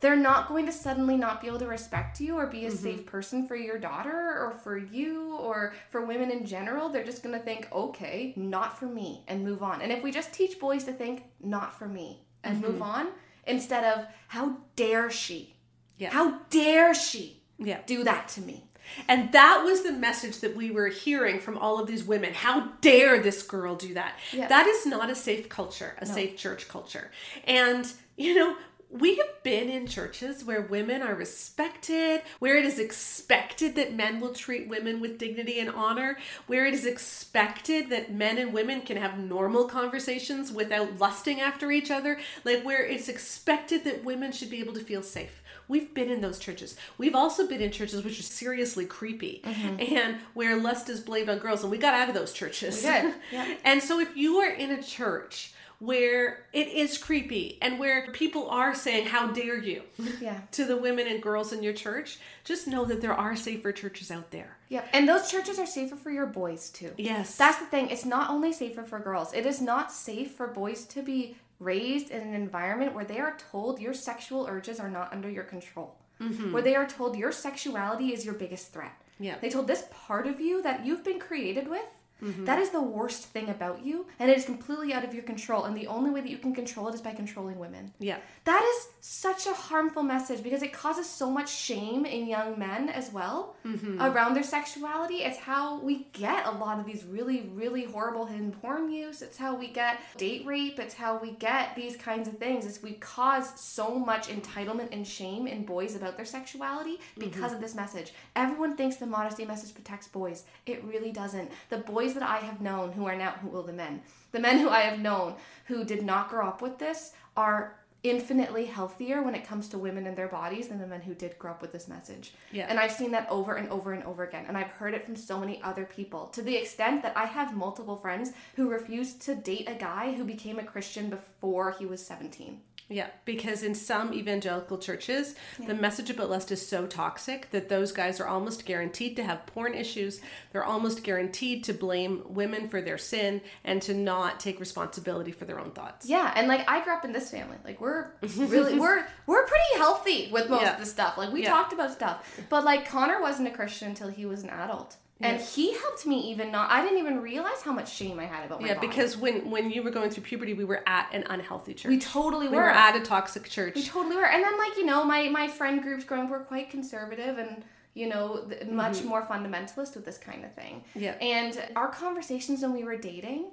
[0.04, 2.76] they're not going to suddenly not be able to respect you or be a mm-hmm.
[2.76, 6.90] safe person for your daughter or for you or for women in general.
[6.90, 9.80] They're just going to think, okay, not for me, and move on.
[9.80, 12.82] And if we just teach boys to think, not for me, and move mm-hmm.
[12.82, 13.06] on,
[13.46, 15.56] instead of, how dare she?
[15.96, 16.10] Yeah.
[16.10, 17.80] How dare she Yeah.
[17.86, 18.68] do that to me?
[19.08, 22.34] And that was the message that we were hearing from all of these women.
[22.34, 24.18] How dare this girl do that?
[24.34, 24.48] Yeah.
[24.48, 27.10] That is not a safe culture, a safe church culture.
[27.44, 28.54] And, you know,
[28.90, 34.20] we have been in churches where women are respected, where it is expected that men
[34.20, 36.16] will treat women with dignity and honor,
[36.46, 41.72] where it is expected that men and women can have normal conversations without lusting after
[41.72, 45.42] each other, like where it's expected that women should be able to feel safe.
[45.66, 46.76] We've been in those churches.
[46.98, 49.94] We've also been in churches which are seriously creepy mm-hmm.
[49.96, 52.84] and where lust is blamed on girls, and we got out of those churches.
[52.84, 53.54] We did, yeah.
[53.64, 55.53] and so if you are in a church
[55.84, 59.82] where it is creepy and where people are saying, How dare you?
[60.20, 60.40] Yeah.
[60.52, 64.10] to the women and girls in your church, just know that there are safer churches
[64.10, 64.56] out there.
[64.68, 66.92] Yeah, and those churches are safer for your boys too.
[66.96, 67.36] Yes.
[67.36, 67.90] That's the thing.
[67.90, 69.32] It's not only safer for girls.
[69.34, 73.36] It is not safe for boys to be raised in an environment where they are
[73.50, 75.94] told your sexual urges are not under your control.
[76.20, 76.52] Mm-hmm.
[76.52, 78.92] Where they are told your sexuality is your biggest threat.
[79.18, 79.36] Yeah.
[79.40, 81.84] They told this part of you that you've been created with,
[82.22, 82.44] Mm-hmm.
[82.44, 85.64] that is the worst thing about you, and it is completely out of your control.
[85.64, 87.92] And the only way that you can control it is by controlling women.
[87.98, 88.18] yeah.
[88.44, 92.90] That is such a harmful message because it causes so much shame in young men
[92.90, 94.00] as well mm-hmm.
[94.02, 95.16] around their sexuality.
[95.16, 99.22] It's how we get a lot of these really, really horrible hidden porn use.
[99.22, 100.78] It's how we get date rape.
[100.78, 102.66] It's how we get these kinds of things.
[102.66, 107.54] It's we cause so much entitlement and shame in boys about their sexuality because mm-hmm.
[107.54, 108.12] of this message.
[108.36, 110.44] Everyone thinks the modesty message protects boys.
[110.66, 111.50] It really doesn't.
[111.70, 114.58] The boys that I have known who are now, who well, the men, the men
[114.58, 119.34] who I have known who did not grow up with this are infinitely healthier when
[119.34, 121.72] it comes to women and their bodies than the men who did grow up with
[121.72, 122.34] this message.
[122.52, 122.66] Yeah.
[122.68, 124.44] And I've seen that over and over and over again.
[124.46, 127.56] And I've heard it from so many other people to the extent that I have
[127.56, 132.06] multiple friends who refused to date a guy who became a Christian before he was
[132.06, 132.60] 17.
[132.88, 135.34] Yeah, because in some evangelical churches,
[135.66, 139.46] the message about lust is so toxic that those guys are almost guaranteed to have
[139.46, 140.20] porn issues.
[140.52, 145.46] They're almost guaranteed to blame women for their sin and to not take responsibility for
[145.46, 146.06] their own thoughts.
[146.06, 147.56] Yeah, and like I grew up in this family.
[147.64, 150.74] Like we're really we're we're pretty healthy with most Yeah.
[150.74, 151.16] of the stuff.
[151.16, 151.50] Like we Yeah.
[151.50, 152.38] talked about stuff.
[152.50, 154.96] But like Connor wasn't a Christian until he was an adult.
[155.24, 158.44] And he helped me even not I didn't even realize how much shame I had
[158.44, 158.86] about my Yeah, body.
[158.88, 161.90] because when when you were going through puberty, we were at an unhealthy church.
[161.90, 162.62] we totally We were.
[162.64, 163.74] were at a toxic church.
[163.74, 164.26] We totally were.
[164.26, 167.64] And then like, you know, my my friend groups growing up were quite conservative and
[167.96, 170.82] you know, th- much more fundamentalist with this kind of thing.
[170.90, 171.00] Mm-hmm.
[171.00, 171.12] Yeah.
[171.20, 173.52] And our conversations when we were dating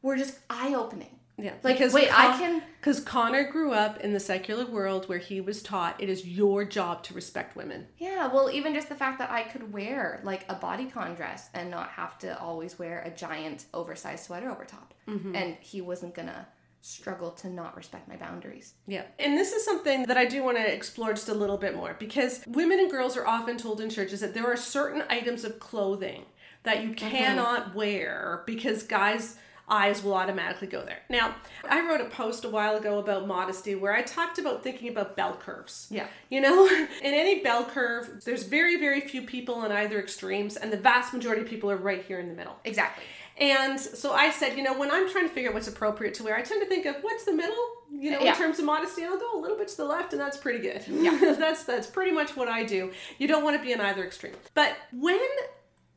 [0.00, 1.18] were just eye opening.
[1.38, 5.40] Yeah, Like, wait, I can- because Connor grew up in the secular world where he
[5.40, 7.86] was taught it is your job to respect women.
[7.96, 11.70] Yeah, well, even just the fact that I could wear like a bodycon dress and
[11.70, 14.94] not have to always wear a giant oversized sweater over top.
[15.08, 15.34] Mm-hmm.
[15.34, 16.46] And he wasn't gonna
[16.80, 18.74] struggle to not respect my boundaries.
[18.86, 19.04] Yeah.
[19.18, 21.94] And this is something that I do want to explore just a little bit more
[21.98, 25.60] because women and girls are often told in churches that there are certain items of
[25.60, 26.24] clothing
[26.64, 29.36] that you cannot wear because guys
[29.68, 30.98] eyes will automatically go there.
[31.08, 31.34] Now,
[31.68, 35.16] I wrote a post a while ago about modesty where I talked about thinking about
[35.16, 35.86] bell curves.
[35.90, 36.06] Yeah.
[36.30, 40.72] You know, in any bell curve, there's very, very few people on either extremes, and
[40.72, 42.56] the vast majority of people are right here in the middle.
[42.64, 43.04] Exactly.
[43.38, 46.24] And so I said, you know, when I'm trying to figure out what's appropriate to
[46.24, 47.56] wear, I tend to think of what's the middle,
[47.90, 48.32] you know, Yeah.
[48.32, 49.04] in terms of modesty.
[49.04, 50.82] I'll go a little bit to the left, and that's pretty good.
[50.86, 52.92] Yeah, that's that's pretty much what I do.
[53.18, 54.34] You don't want to be in either extreme.
[54.52, 55.18] But when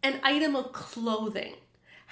[0.01, 1.56] an item of clothing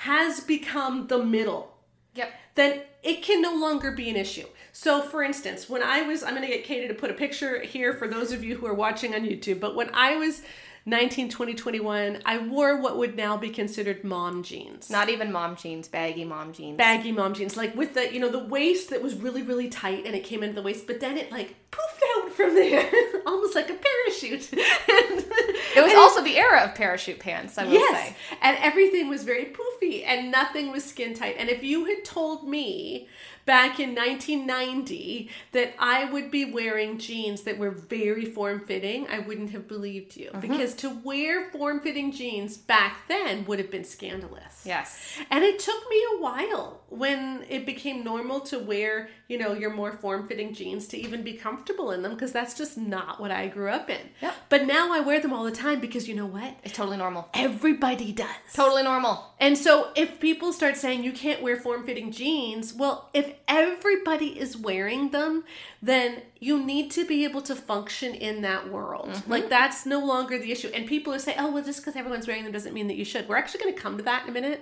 [0.03, 1.73] has become the middle,
[2.15, 2.31] Yep.
[2.55, 4.45] then it can no longer be an issue.
[4.71, 7.61] So, for instance, when I was, I'm going to get Katie to put a picture
[7.61, 10.41] here for those of you who are watching on YouTube, but when I was
[10.85, 14.89] 19, 20, 21, I wore what would now be considered mom jeans.
[14.89, 16.77] Not even mom jeans, baggy mom jeans.
[16.77, 20.05] baggy mom jeans, like with the, you know, the waist that was really, really tight
[20.05, 22.89] and it came into the waist, but then it like poofed out from there,
[23.25, 24.49] almost like a parachute.
[24.53, 28.09] it was also the era of parachute pants, I will Yes.
[28.09, 28.15] say.
[28.41, 31.35] And everything was very poofy and nothing was skin tight.
[31.39, 33.07] And if you had told me
[33.45, 39.19] back in 1990 that I would be wearing jeans that were very form fitting, I
[39.19, 40.29] wouldn't have believed you.
[40.29, 40.39] Mm-hmm.
[40.39, 44.52] Because to wear form fitting jeans back then would have been scandalous.
[44.65, 45.17] Yes.
[45.29, 49.71] And it took me a while when it became normal to wear, you know, your
[49.71, 53.31] more form fitting jeans to even be comfortable in them because that's just not what
[53.31, 53.99] I grew up in.
[54.21, 54.35] Yep.
[54.49, 56.55] But now I wear them all the time because you know what?
[56.63, 57.29] It's totally normal.
[57.33, 58.27] Everybody does.
[58.53, 59.33] Totally normal.
[59.39, 64.39] And so if people start saying you can't wear form fitting jeans, well, if everybody
[64.39, 65.43] is wearing them,
[65.81, 69.09] then you need to be able to function in that world.
[69.09, 69.31] Mm-hmm.
[69.31, 70.69] Like that's no longer the issue.
[70.73, 73.05] And people who say, oh, well, just because everyone's wearing them doesn't mean that you
[73.05, 73.27] should.
[73.27, 74.52] We're actually going to come to that in a minute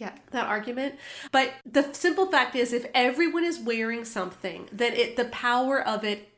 [0.00, 0.12] Yeah.
[0.30, 0.94] that argument.
[1.30, 6.04] But the simple fact is, if everyone is wearing something, then it the power of
[6.04, 6.30] it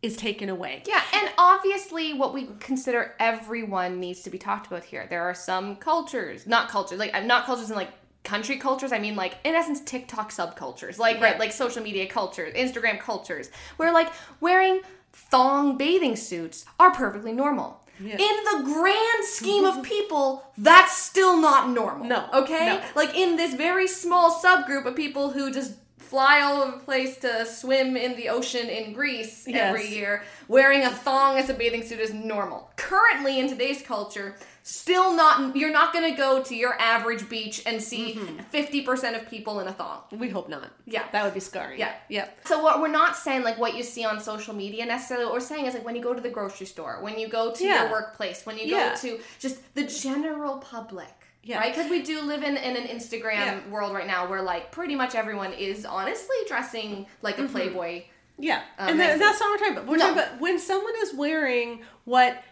[0.00, 0.82] is taken away.
[0.86, 5.06] Yeah, and obviously, what we consider everyone needs to be talked about here.
[5.08, 7.90] There are some cultures, not cultures, like uh, not cultures in like
[8.24, 8.92] country cultures.
[8.92, 13.50] I mean, like in essence, TikTok subcultures, like right, like social media cultures, Instagram cultures,
[13.76, 14.80] where like wearing
[15.12, 17.84] thong bathing suits are perfectly normal.
[18.10, 22.06] In the grand scheme of people, that's still not normal.
[22.06, 22.66] No, Okay?
[22.66, 22.82] no.
[22.94, 27.16] Like in this very small subgroup of people who just fly all over the place
[27.18, 31.82] to swim in the ocean in Greece every year, wearing a thong as a bathing
[31.82, 32.70] suit is normal.
[32.76, 37.62] Currently in today's culture, still not you're not going to go to your average beach
[37.66, 38.18] and see
[38.52, 40.02] 50% of people in a thong.
[40.12, 40.70] We hope not.
[40.86, 41.04] Yeah.
[41.12, 41.78] That would be scary.
[41.78, 41.94] Yeah.
[42.08, 45.26] yeah So what we're not saying like what you see on social media necessarily.
[45.26, 47.52] What we're saying is like when you go to the grocery store, when you go
[47.52, 47.82] to Yeah.
[47.84, 48.90] your workplace, when you Yeah.
[48.90, 51.08] go to just the general public.
[51.42, 51.58] Yeah.
[51.58, 51.74] Right?
[51.74, 53.68] Because we do live in, in an Instagram Yeah.
[53.68, 58.04] world right now where like pretty much everyone is honestly dressing like a Playboy.
[58.38, 58.62] Yeah.
[58.78, 59.86] Um, and that, that's not what we're talking about.
[59.88, 60.14] We're No.
[60.14, 62.42] talking about when someone is wearing what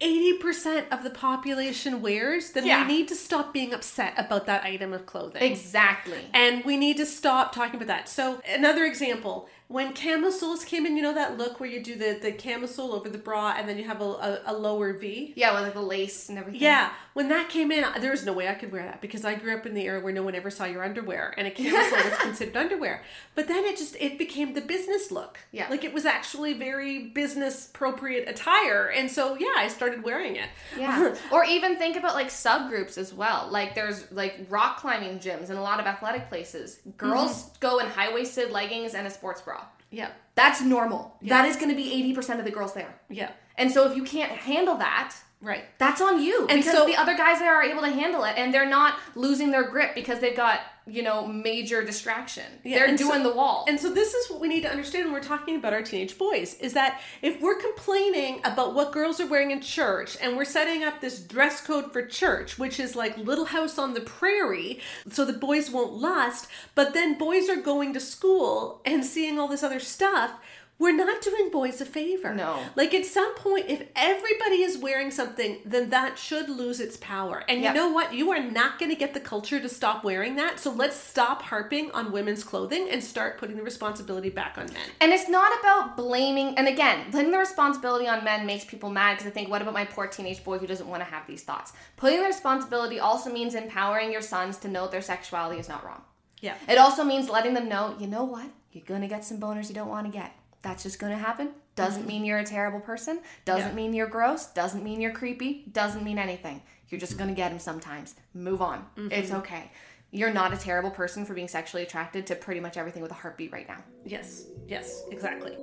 [0.00, 2.86] 80% of the population wears, then Yeah.
[2.86, 5.42] we need to stop being upset about that item of clothing.
[5.42, 6.18] Exactly.
[6.34, 8.08] And we need to stop talking about that.
[8.08, 12.18] So another example, when camisoles came in, you know that look where you do the,
[12.22, 15.32] the camisole over the bra and then you have a, a, a lower V?
[15.34, 16.60] Yeah, with like the lace and everything.
[16.60, 19.34] Yeah, when that came in, there was no way I could wear that because I
[19.34, 22.10] grew up in the era where no one ever saw your underwear, and a camisole
[22.10, 23.02] was considered underwear.
[23.34, 25.38] But then it just it became the business look.
[25.50, 25.68] Yeah.
[25.68, 30.48] like it was actually very business appropriate attire, and so yeah, I started wearing it.
[30.78, 31.16] Yeah.
[31.32, 33.48] or even think about like subgroups as well.
[33.50, 36.78] Like there's like rock climbing gyms and a lot of athletic places.
[36.96, 37.54] Girls mm-hmm.
[37.58, 39.55] go in high waisted leggings and a sports bra.
[39.90, 41.16] Yeah, That's normal.
[41.22, 42.94] That is going to be 80% of the girls there.
[43.08, 45.64] yeah, And so if you can't handle that, right.
[45.78, 46.46] that's on you.
[46.48, 48.98] And because so- the other guys there are able to handle it and they're not
[49.14, 52.44] losing their grip because they've got, you know, major distraction.
[52.62, 53.64] Yeah, they're and so- doing the wall.
[53.68, 56.16] And so this is what we need to understand when we're talking about our teenage
[56.16, 60.44] boys is that if we're complaining about what girls are wearing in church and we're
[60.44, 64.78] setting up this dress code for church, which is like Little House on the Prairie,
[65.10, 69.48] so the boys won't lust, but then boys are going to school and seeing all
[69.48, 70.32] this other stuff,
[70.78, 72.34] we're not doing boys a favor.
[72.34, 72.62] No.
[72.74, 77.44] Like at some point, if everybody is wearing something, then that should lose its power.
[77.48, 77.74] And Yep.
[77.74, 78.12] you know what?
[78.12, 80.60] You are not going to get the culture to stop wearing that.
[80.60, 84.82] So let's stop harping on women's clothing and start putting the responsibility back on men.
[85.00, 89.12] And it's not about blaming, and again, putting the responsibility on men makes people mad
[89.14, 91.42] because they think, what about my poor teenage boy who doesn't want to have these
[91.42, 91.72] thoughts?
[91.96, 96.02] Putting the responsibility also means empowering your sons to know their sexuality is not wrong.
[96.42, 96.54] Yeah.
[96.68, 98.46] It also means letting them know, you know what?
[98.72, 100.34] You're going to get some boners you don't want to get.
[100.66, 101.50] That's just going to happen.
[101.76, 102.08] Doesn't mm-hmm.
[102.08, 103.20] mean you're a terrible person.
[103.44, 103.74] Doesn't Yeah.
[103.76, 104.46] mean you're gross.
[104.46, 105.64] Doesn't mean you're creepy.
[105.70, 106.60] Doesn't mean anything.
[106.88, 108.16] You're just going to get them sometimes.
[108.34, 108.84] Move on.
[108.96, 109.38] It's mm-hmm.
[109.38, 109.70] okay.
[110.10, 113.14] You're not a terrible person for being sexually attracted to pretty much everything with a
[113.14, 113.78] heartbeat right now.
[114.04, 114.46] Yes.
[114.66, 115.04] Yes.
[115.12, 115.56] Exactly.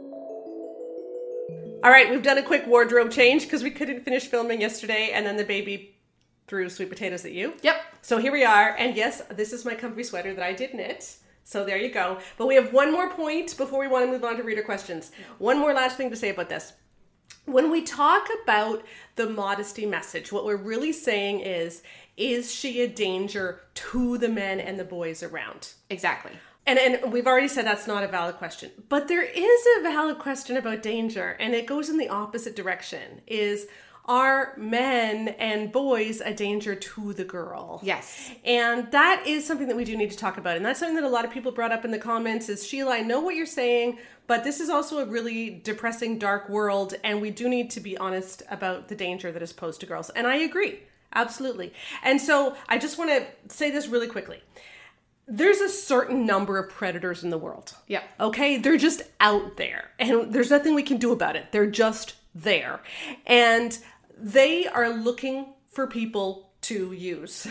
[1.83, 5.25] All right, we've done a quick wardrobe change because we couldn't finish filming yesterday, and
[5.25, 5.97] then the baby
[6.47, 7.55] threw sweet potatoes at you.
[7.61, 7.75] Yep.
[8.01, 11.17] So here we are, and yes, this is my comfy sweater that I did knit.
[11.43, 12.19] So there you go.
[12.37, 15.11] But we have one more point before we want to move on to reader questions.
[15.37, 16.73] One more last thing to say about this.
[17.45, 18.83] When we talk about
[19.15, 21.83] the modesty message, what we're really saying is
[22.15, 25.73] is she a danger to the men and the boys around?
[25.89, 26.31] Exactly.
[26.65, 28.71] And and we've already said that's not a valid question.
[28.87, 33.21] But there is a valid question about danger, and it goes in the opposite direction.
[33.27, 33.67] Is
[34.05, 37.79] are men and boys a danger to the girl?
[37.83, 38.31] Yes.
[38.43, 40.57] And that is something that we do need to talk about.
[40.57, 42.95] And that's something that a lot of people brought up in the comments is Sheila,
[42.95, 43.97] I know what you're saying,
[44.27, 47.97] but this is also a really depressing, dark world, and we do need to be
[47.97, 50.09] honest about the danger that is posed to girls.
[50.09, 50.79] And I agree.
[51.13, 51.73] Absolutely.
[52.03, 54.41] And so I just want to say this really quickly.
[55.27, 57.73] There's a certain number of predators in the world.
[57.87, 58.03] Yeah.
[58.19, 58.57] Okay?
[58.57, 61.51] They're just out there, and there's nothing we can do about it.
[61.51, 62.81] They're just there.
[63.25, 63.77] And
[64.23, 67.45] they are looking for people to use.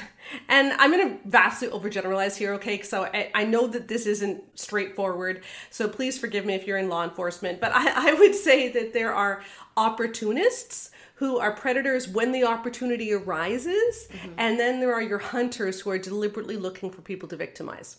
[0.48, 2.80] And I'm going to vastly overgeneralize here, okay?
[2.80, 5.42] So I, I know that this isn't straightforward.
[5.68, 7.60] So please forgive me if you're in law enforcement.
[7.60, 9.42] But I, I would say that there are
[9.76, 14.08] opportunists who are predators when the opportunity arises.
[14.10, 14.32] Mm-hmm.
[14.38, 17.98] And then there are your hunters who are deliberately looking for people to victimize.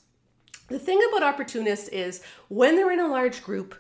[0.70, 3.76] The thing about opportunists is when they're in a large group,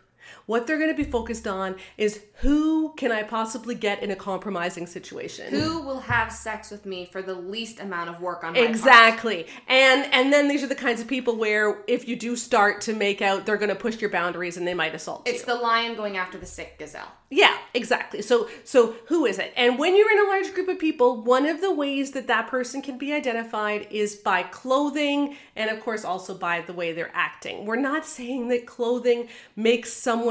[0.45, 4.15] what they're going to be focused on is who can I possibly get in a
[4.15, 5.53] compromising situation?
[5.53, 8.69] Who will have sex with me for the least amount of work on my part?
[8.69, 9.47] Exactly.
[9.67, 12.93] And and then these are the kinds of people where if you do start to
[12.93, 15.35] make out, they're going to push your boundaries and they might assault It's you.
[15.35, 17.11] It's the lion going after the sick gazelle.
[17.29, 18.21] Yeah, exactly.
[18.21, 19.53] So so who is it?
[19.55, 22.47] And when you're in a large group of people, one of the ways that that
[22.47, 27.11] person can be identified is by clothing and of course also by the way they're
[27.13, 27.65] acting.
[27.65, 30.22] We're not saying that clothing makes someone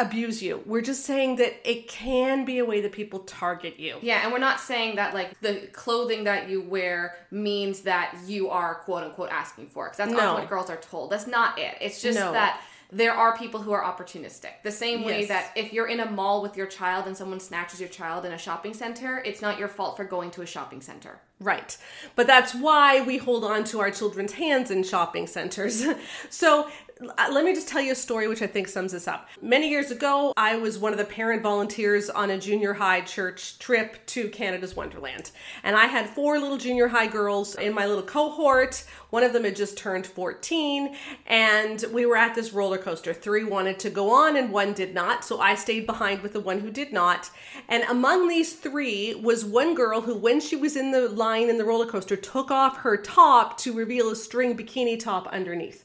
[0.00, 0.62] abuse you.
[0.64, 3.96] We're just saying that it can be a way that people target you.
[4.00, 8.48] Yeah, and we're not saying that like the clothing that you wear means that you
[8.48, 10.18] are quote unquote asking for because that's No.
[10.18, 11.10] not what girls are told.
[11.10, 11.76] That's not it.
[11.80, 12.30] It's just No.
[12.32, 12.60] that
[12.90, 14.62] there are people who are opportunistic.
[14.62, 15.28] The same way Yes.
[15.28, 18.32] that if you're in a mall with your child and someone snatches your child in
[18.32, 21.20] a shopping center, it's not your fault for going to a shopping center.
[21.38, 21.76] Right.
[22.16, 25.84] But that's why we hold on to our children's hands in shopping centers.
[26.30, 26.70] so
[27.00, 29.28] let me just tell you a story which I think sums this up.
[29.40, 33.58] Many years ago, I was one of the parent volunteers on a junior high church
[33.58, 35.30] trip to Canada's Wonderland.
[35.62, 38.84] And I had four little junior high girls in my little cohort.
[39.10, 40.96] One of them had just turned 14.
[41.26, 43.14] And we were at this roller coaster.
[43.14, 45.24] Three wanted to go on and one did not.
[45.24, 47.30] So I stayed behind with the one who did not.
[47.68, 51.58] And among these three was one girl who, when she was in the line in
[51.58, 55.84] the roller coaster, took off her top to reveal a string bikini top underneath.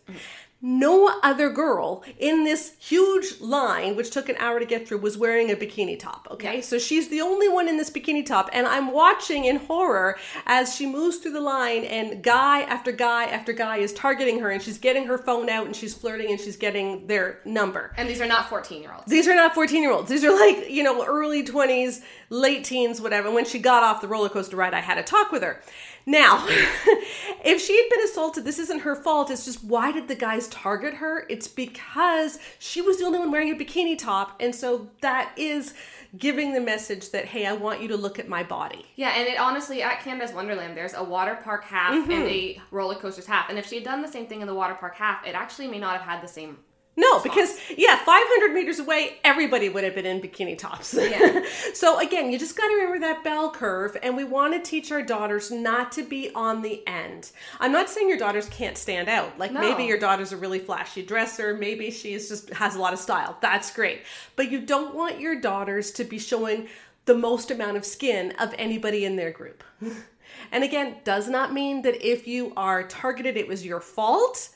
[0.66, 5.18] No other girl in this huge line, which took an hour to get through, was
[5.18, 6.26] wearing a bikini top.
[6.32, 6.62] Okay, Yeah.
[6.62, 10.74] so she's the only one in this bikini top, and I'm watching in horror as
[10.74, 14.62] she moves through the line, and guy after guy after guy is targeting her, and
[14.62, 17.92] she's getting her phone out, and she's flirting, and she's getting their number.
[17.98, 19.06] And these are not 14 year olds.
[19.08, 20.10] These are not 14 year olds.
[20.10, 23.30] These are like, you know, early 20s, late teens, whatever.
[23.30, 25.62] When she got off the roller coaster ride, I had a talk with her.
[26.06, 26.46] Now,
[27.46, 29.32] if she had been assaulted, this isn't her fault.
[29.32, 31.26] It's just why did the guys target her?
[31.30, 34.36] It's because she was the only one wearing a bikini top.
[34.40, 35.74] And so that is
[36.18, 38.86] giving the message that, hey, I want you to look at my body.
[38.96, 42.12] Yeah, and it honestly at Canada's Wonderland, there's a water park half Mm-hmm.
[42.12, 43.50] and a roller coasters half.
[43.50, 45.68] And if she had done the same thing in the water park half, it actually
[45.68, 46.60] may not have had the same.
[46.96, 50.94] No, because yeah, 500 meters away, everybody would have been in bikini tops.
[51.04, 51.44] Yeah.
[51.74, 54.92] so again, you just got to remember that bell curve, and we want to teach
[54.92, 57.32] our daughters not to be on the end.
[57.60, 59.40] I'm not saying your daughters can't stand out.
[59.40, 59.60] Like No.
[59.62, 63.38] maybe your daughter's a really flashy dresser, maybe she's just has a lot of style.
[63.42, 64.04] That's great,
[64.36, 66.68] but you don't want your daughters to be showing
[67.06, 69.64] the most amount of skin of anybody in their group.
[70.52, 74.50] and again, does not mean that if you are targeted, it was your fault,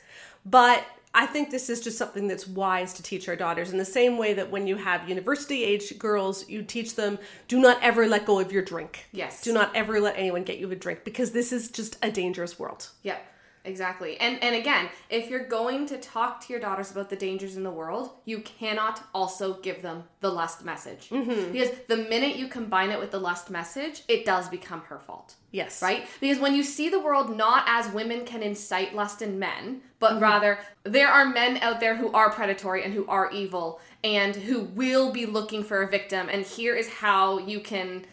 [0.45, 3.85] but I think this is just something that's wise to teach our daughters in the
[3.85, 8.07] same way that when you have university age girls, you teach them do not ever
[8.07, 9.07] let go of your drink.
[9.11, 9.41] Yes.
[9.41, 12.59] Do not ever let anyone get you a drink because this is just a dangerous
[12.59, 12.89] world.
[13.03, 13.25] Yep,
[13.67, 14.17] exactly.
[14.19, 17.63] And and again, if you're going to talk to your daughters about the dangers in
[17.63, 21.09] the world, you cannot also give them the lust message.
[21.09, 21.51] Mm-hmm.
[21.51, 25.35] Because the minute you combine it with the lust message, it does become her fault.
[25.51, 25.81] Yes.
[25.81, 26.07] Right?
[26.19, 30.13] Because when you see the world not as women can incite lust in men, but
[30.13, 30.23] Mm-hmm.
[30.23, 34.61] rather there are men out there who are predatory and who are evil and who
[34.61, 38.05] will be looking for a victim, and here is how you can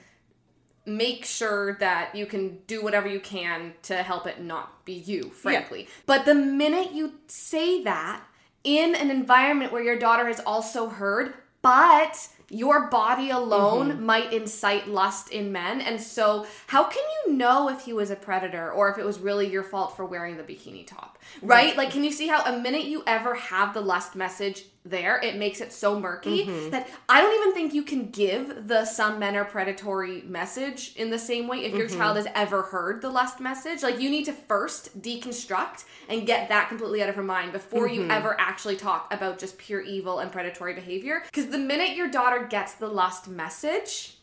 [0.87, 5.31] make sure that you can do whatever you can to help it not be you,
[5.31, 5.89] frankly.
[6.07, 8.23] But the minute you say that
[8.65, 14.05] in an environment where your daughter has also heard, but your body alone mm-hmm.
[14.05, 15.81] might incite lust in men.
[15.81, 19.19] And so, how can you know if he was a predator or if it was
[19.19, 21.19] really your fault for wearing the bikini top?
[21.43, 21.77] Right?
[21.77, 25.37] Like, can you see how a minute you ever have the lust message there, it
[25.37, 26.71] makes it so murky mm-hmm.
[26.71, 31.11] that I don't even think you can give the some men are predatory message in
[31.11, 31.99] the same way if your mm-hmm.
[31.99, 33.83] child has ever heard the lust message.
[33.83, 37.89] Like, you need to first deconstruct and get that completely out of her mind before
[37.89, 38.11] you mm-hmm.
[38.11, 41.23] ever actually talk about just pure evil and predatory behavior.
[41.25, 44.19] Because the minute your daughter gets the lust message,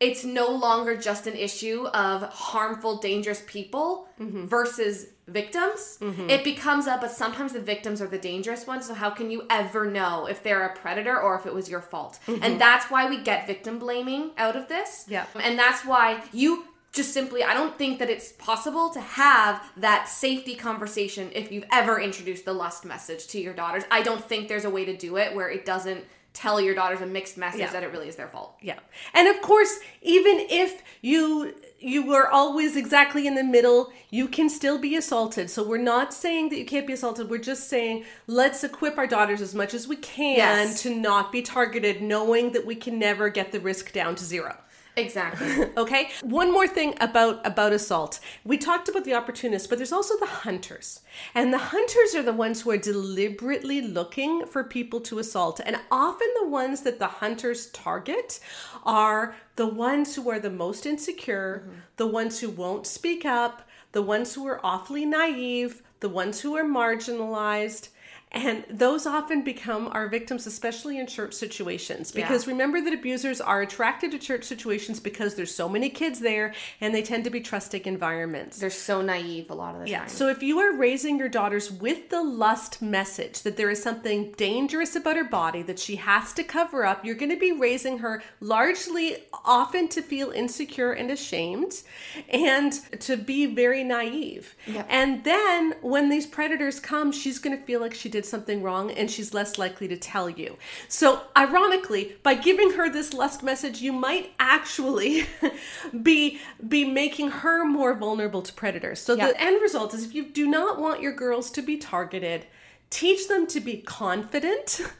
[0.00, 4.46] it's no longer just an issue of harmful, dangerous people mm-hmm.
[4.46, 5.98] versus victims.
[6.00, 6.30] Mm-hmm.
[6.30, 8.86] It becomes a, but sometimes the victims are the dangerous ones.
[8.86, 11.82] So, how can you ever know if they're a predator or if it was your
[11.82, 12.18] fault?
[12.26, 12.42] Mm-hmm.
[12.42, 15.04] And that's why we get victim blaming out of this.
[15.06, 15.26] Yeah.
[15.38, 20.08] And that's why you just simply, I don't think that it's possible to have that
[20.08, 23.84] safety conversation if you've ever introduced the lust message to your daughters.
[23.90, 27.00] I don't think there's a way to do it where it doesn't tell your daughters
[27.00, 27.72] a mixed message Yeah.
[27.72, 28.56] that it really is their fault.
[28.62, 28.78] Yeah.
[29.14, 34.50] And of course, even if you you were always exactly in the middle, you can
[34.50, 35.48] still be assaulted.
[35.50, 37.30] So we're not saying that you can't be assaulted.
[37.30, 40.82] We're just saying let's equip our daughters as much as we can Yes.
[40.82, 44.58] to not be targeted, knowing that we can never get the risk down to zero.
[44.96, 45.66] Exactly.
[45.76, 46.10] Okay.
[46.22, 48.20] One more thing about about assault.
[48.44, 51.00] We talked about the opportunists, but there's also the hunters.
[51.34, 55.60] And the hunters are the ones who are deliberately looking for people to assault.
[55.64, 58.40] And often the ones that the hunters target
[58.84, 61.80] are the ones who are the most insecure, mm-hmm.
[61.96, 66.56] the ones who won't speak up, the ones who are awfully naive, the ones who
[66.56, 67.88] are marginalized.
[68.32, 72.12] And those often become our victims, especially in church situations.
[72.12, 76.54] Because remember that abusers are attracted to church situations because there's so many kids there
[76.80, 78.58] and they tend to be trusting environments.
[78.58, 80.00] They're so naive a lot of the Yeah.
[80.00, 80.08] time.
[80.08, 84.32] So if you are raising your daughters with the lust message that there is something
[84.36, 87.98] dangerous about her body that she has to cover up, you're going to be raising
[87.98, 91.82] her largely often to feel insecure and ashamed
[92.28, 94.54] and to be very naive.
[94.68, 94.86] Yep.
[94.88, 98.90] And then when these predators come, she's going to feel like she did something wrong
[98.90, 100.56] and she's less likely to tell you.
[100.88, 105.26] So, ironically, by giving her this lust message, you might actually
[106.02, 109.00] be be making her more vulnerable to predators.
[109.00, 109.28] So Yeah.
[109.28, 112.46] the end result is if you do not want your girls to be targeted,
[112.90, 114.80] teach them to be confident.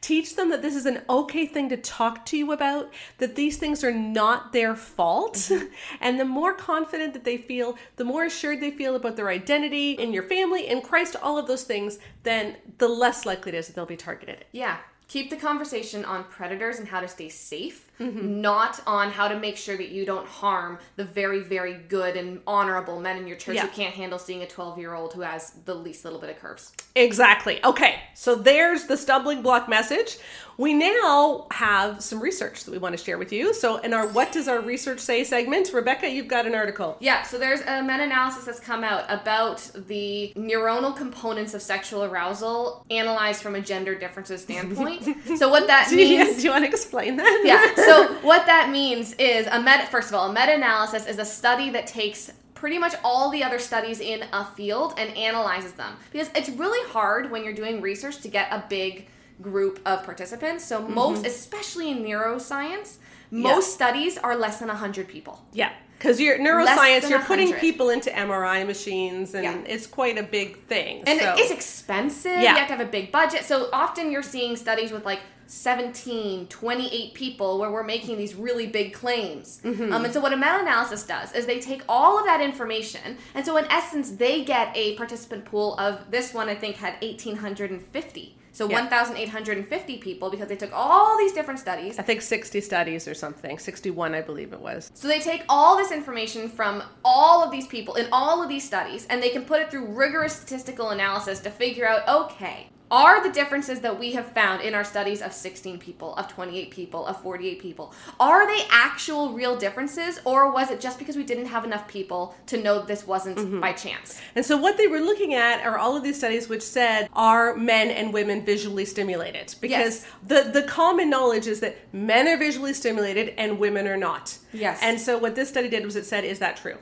[0.00, 3.56] Teach them that this is an okay thing to talk to you about, that these
[3.56, 5.34] things are not their fault.
[5.34, 5.66] Mm-hmm.
[6.00, 9.92] And the more confident that they feel, the more assured they feel about their identity
[9.92, 13.66] in your family, in Christ, all of those things, then the less likely it is
[13.66, 14.44] that they'll be targeted.
[14.52, 14.78] Yeah.
[15.08, 18.40] Keep the conversation on predators and how to stay safe, Mm-hmm.
[18.40, 22.40] not on how to make sure that you don't harm the very, very good and
[22.46, 23.62] honorable men in your church Yeah.
[23.62, 26.38] who can't handle seeing a 12 year old who has the least little bit of
[26.38, 26.70] curves.
[26.94, 27.58] Exactly.
[27.64, 30.18] Okay, so there's the stumbling block message.
[30.58, 33.54] We now have some research that we want to share with you.
[33.54, 36.96] So, in our What Does Our Research Say segment, Rebecca, you've got an article.
[36.98, 42.02] Yeah, so there's a meta analysis that's come out about the neuronal components of sexual
[42.02, 45.04] arousal analyzed from a gender differences standpoint.
[45.38, 46.38] so, what that means.
[46.38, 47.42] Do you want to explain that?
[47.44, 47.84] yeah.
[47.88, 49.86] So what that means is a meta.
[49.86, 53.60] First of all, a meta-analysis is a study that takes pretty much all the other
[53.60, 58.18] studies in a field and analyzes them because it's really hard when you're doing research
[58.22, 59.06] to get a big
[59.40, 60.64] group of participants.
[60.64, 62.96] So most, especially in neuroscience,
[63.30, 65.44] most studies are less than 100 people.
[65.52, 65.72] Yeah.
[65.98, 67.60] Because you're neuroscience, you're putting 100.
[67.60, 69.58] people into MRI machines, and Yeah.
[69.66, 71.02] it's quite a big thing.
[71.06, 71.34] And so.
[71.36, 72.32] it's expensive.
[72.32, 72.52] Yeah.
[72.52, 73.44] You have to have a big budget.
[73.44, 78.66] So often you're seeing studies with like 17, 28 people where we're making these really
[78.66, 79.60] big claims.
[79.64, 79.92] Mm-hmm.
[79.92, 83.44] Um, and so what a meta-analysis does is they take all of that information, and
[83.44, 88.37] so in essence they get a participant pool of this one I think had 1,850.
[88.58, 88.80] So Yeah.
[88.80, 93.56] 1,850 people because they took all these different studies I think 60 studies or something.
[93.56, 94.90] 61, I believe it was.
[94.94, 98.64] so they take all this information from all of these people in all of these
[98.64, 103.22] studies and they can put it through rigorous statistical analysis to figure out okay, are
[103.22, 107.06] the differences that we have found in our studies of 16 people, of 28 people,
[107.06, 111.46] of 48 people, are they actual real differences or was it just because we didn't
[111.46, 113.60] have enough people to know this wasn't mm-hmm.
[113.60, 114.20] by chance?
[114.34, 117.54] And so what they were looking at are all of these studies which said are
[117.56, 120.06] men and women visually stimulated because Yes.
[120.26, 124.38] the the common knowledge is that men are visually stimulated and women are not.
[124.52, 124.78] Yes.
[124.82, 126.78] And so what this study did was it said is that true?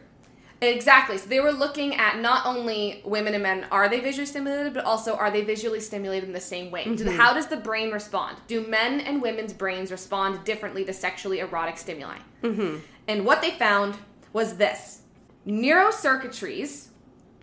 [0.74, 1.18] Exactly.
[1.18, 4.84] So they were looking at not only women and men, are they visually stimulated, but
[4.84, 6.84] also are they visually stimulated in the same way?
[6.94, 8.38] Do- How does the brain respond?
[8.46, 12.18] Do men and women's brains respond differently to sexually erotic stimuli?
[12.42, 12.78] Mm-hmm.
[13.08, 13.96] And what they found
[14.32, 15.00] was this
[15.46, 16.88] neurocircuitries,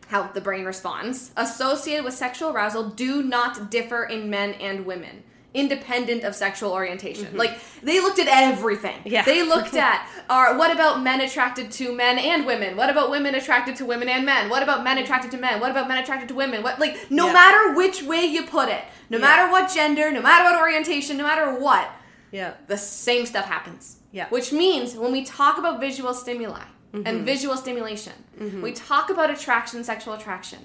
[0.07, 5.24] how the brain responds, associated with sexual arousal do not differ in men and women.
[5.54, 7.36] Independent of sexual orientation.
[7.38, 8.97] Like they looked at everything.
[8.99, 9.08] Mm-hmm.
[9.10, 9.24] Yeah.
[9.24, 12.76] They looked at are what about men attracted to men and women?
[12.76, 14.49] What about women attracted to women and men?
[14.49, 15.60] What about men attracted to men?
[15.60, 16.64] What about men attracted to women?
[16.64, 17.34] What like no Yeah.
[17.34, 19.26] matter which way you put it, no Yeah.
[19.26, 21.89] matter what gender, no matter what orientation, no matter what,
[22.32, 22.54] Yeah.
[22.68, 23.97] the same stuff happens.
[24.12, 24.28] Yeah.
[24.30, 26.62] Which means when we talk about visual stimuli
[26.93, 27.08] Mm-hmm.
[27.08, 28.14] and visual stimulation,
[28.62, 30.60] we talk about attraction, sexual attraction.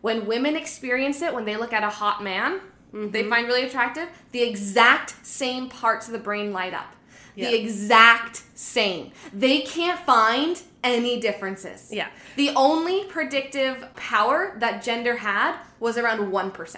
[0.00, 2.60] When women experience it, when they look at a hot man
[2.94, 3.10] Mm-hmm.
[3.10, 6.94] they find really attractive, the exact same parts of the brain light up.
[7.34, 7.50] Yeah.
[7.50, 9.10] The exact same.
[9.32, 11.90] They can't find any differences.
[11.92, 12.08] Yeah.
[12.36, 16.76] The only predictive power that gender had was around 1%.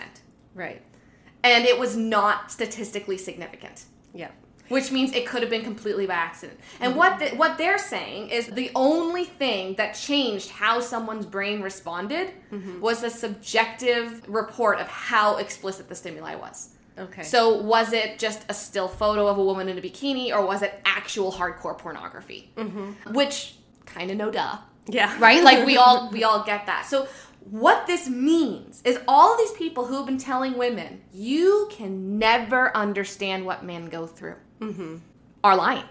[0.55, 0.81] Right.
[1.45, 4.31] And it was not statistically significant Yeah.
[4.69, 6.59] Which means it could have been completely by accident.
[6.81, 6.99] And mm-hmm.
[6.99, 12.33] what the, what they're saying is the only thing that changed how someone's brain responded
[12.51, 12.81] mm-hmm.
[12.81, 16.71] was a subjective report of how explicit the stimuli was.
[16.99, 17.23] Okay.
[17.23, 20.63] So was it just a still photo of a woman in a bikini, or was
[20.63, 22.51] it actual hardcore pornography?
[22.57, 23.13] Mm-hmm.
[23.13, 24.59] Which kind of no duh
[24.89, 25.17] yeah.
[25.19, 27.09] right like we all we all get that so
[27.51, 32.77] what this means is all these people who have been telling women you can never
[32.77, 34.97] understand what men go through Mm-hmm.
[35.45, 35.85] are lying.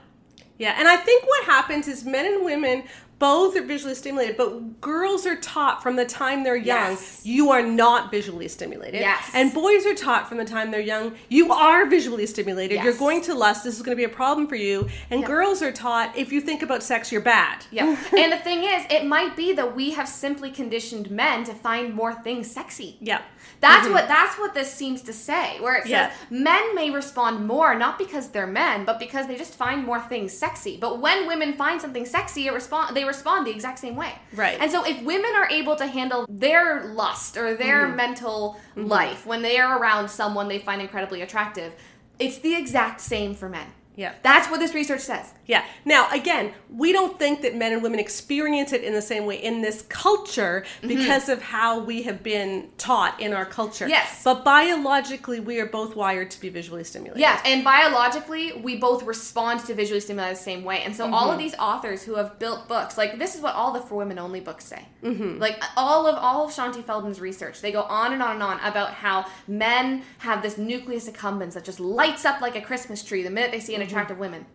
[0.58, 2.84] Yeah, and I think what happens is men and women
[3.18, 7.22] both are visually stimulated, but girls are taught from the time they're young, Yes.
[7.24, 9.00] you are not visually stimulated.
[9.00, 9.32] Yes.
[9.34, 12.84] And boys are taught from the time they're young, you are visually stimulated.
[12.84, 14.90] You're going to lust, this is going to be a problem for you.
[15.10, 15.28] And Yeah.
[15.28, 17.66] girls are taught if you think about sex, you're bad.
[17.72, 21.54] yeah and the thing is it might be that we have simply conditioned men to
[21.54, 23.22] find more things sexy Yeah.
[23.62, 23.94] That's mm-hmm.
[23.94, 25.60] what that's what this seems to say.
[25.62, 26.12] Where it says Yeah.
[26.30, 30.38] men may respond more not because they're men, but because they just find more things
[30.38, 30.78] sexy.
[30.78, 34.14] But when women find something sexy, it respond they respond the exact same way.
[34.34, 34.58] Right.
[34.60, 37.96] And so if women are able to handle their lust or their Mm-hmm.
[37.96, 41.74] mental life when they are around someone they find incredibly attractive,
[42.20, 43.68] it's the exact same for men.
[43.96, 44.14] Yeah.
[44.24, 45.34] That's what this research says.
[45.46, 45.64] Yeah.
[45.86, 49.42] Now, again, we don't think that men and women experience it in the same way
[49.42, 53.88] in this culture because of how we have been taught in our culture.
[53.88, 54.24] Yes.
[54.24, 57.22] But biologically, we are both wired to be visually stimulated.
[57.22, 60.82] Yeah, and biologically, we both respond to visually stimulated the same way.
[60.84, 61.34] And so, all Mm-hmm.
[61.34, 64.20] of these authors who have built books, like this is what all the For Women
[64.20, 64.86] Only books say.
[65.04, 65.40] Mm-hmm.
[65.40, 68.60] Like all of all of Shaunti Feldhahn's research, they go on and on and on
[68.60, 73.24] about how men have this nucleus accumbens that just lights up like a Christmas tree
[73.24, 73.85] the minute they see an Mm-hmm.
[73.86, 73.96] Mm-hmm.
[73.96, 74.46] attractive women.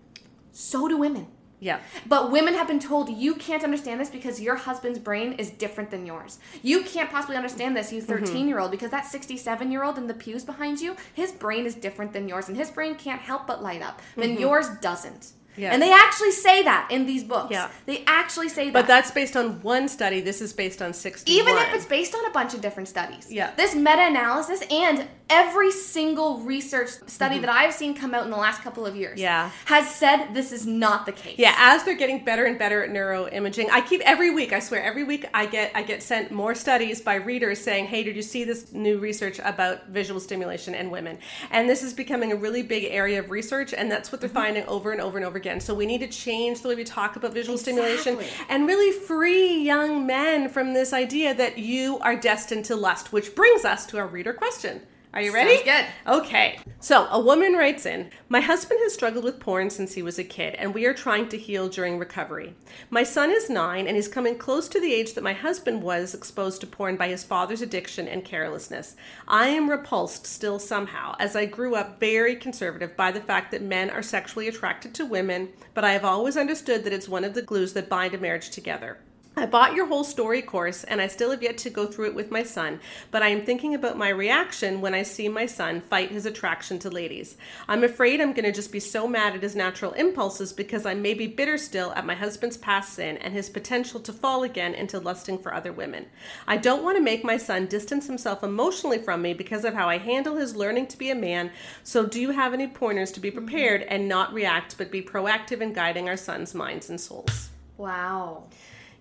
[0.52, 1.26] So do women.
[1.60, 1.80] Yeah.
[2.06, 5.90] But women have been told you can't understand this because your husband's brain is different
[5.90, 6.38] than yours.
[6.62, 8.24] You can't possibly understand this, you mm-hmm.
[8.24, 11.66] 13 year old, because that 67 year old in the pews behind you, his brain
[11.66, 14.00] is different than yours, and his brain can't help but light up.
[14.16, 14.40] Then mm-hmm.
[14.40, 15.32] yours doesn't.
[15.56, 15.72] Yeah.
[15.72, 17.50] And they actually say that in these books.
[17.50, 17.68] Yeah.
[17.86, 18.72] They actually say that.
[18.72, 20.20] But that's based on one study.
[20.20, 21.38] This is based on 61.
[21.40, 23.30] even if it's based on a bunch of different studies.
[23.30, 23.52] Yeah.
[23.56, 27.42] This meta analysis and every single research study Mm-hmm.
[27.42, 29.50] that I've seen come out in the last couple of years Yeah.
[29.66, 31.36] has said this is not the case.
[31.38, 34.52] Yeah, as they're getting better and better at neuroimaging, I keep every week.
[34.52, 38.02] I swear, every week I get I get sent more studies by readers saying, "Hey,
[38.02, 41.18] did you see this new research about visual stimulation in women?"
[41.52, 44.64] And this is becoming a really big area of research, and that's what they're finding
[44.66, 45.60] over and over and over again.
[45.60, 48.18] So we need to change the way we talk about visual stimulation
[48.48, 53.12] and really free young men from this idea that you are destined to lust.
[53.12, 54.82] Which brings us to our reader question.
[55.12, 55.56] Are you ready?
[55.56, 56.12] Sounds good.
[56.18, 56.60] Okay.
[56.78, 60.24] So, a woman writes in My husband has struggled with porn since he was a
[60.24, 62.54] kid, and we are trying to heal during recovery.
[62.90, 66.14] My son is nine, and he's coming close to the age that my husband was
[66.14, 68.94] exposed to porn by his father's addiction and carelessness.
[69.26, 73.62] I am repulsed still somehow, as I grew up very conservative by the fact that
[73.62, 77.34] men are sexually attracted to women, but I have always understood that it's one of
[77.34, 78.98] the glues that bind a marriage together.
[79.36, 82.14] I bought your whole story course and I still have yet to go through it
[82.16, 82.80] with my son,
[83.12, 86.80] but I am thinking about my reaction when I see my son fight his attraction
[86.80, 87.36] to ladies.
[87.68, 90.94] I'm afraid I'm going to just be so mad at his natural impulses because I
[90.94, 94.74] may be bitter still at my husband's past sin and his potential to fall again
[94.74, 96.06] into lusting for other women.
[96.48, 99.88] I don't want to make my son distance himself emotionally from me because of how
[99.88, 101.52] I handle his learning to be a man,
[101.84, 103.46] so do you have any pointers to be mm-hmm.
[103.46, 107.50] prepared and not react but be proactive in guiding our son's minds and souls?
[107.78, 108.48] Wow.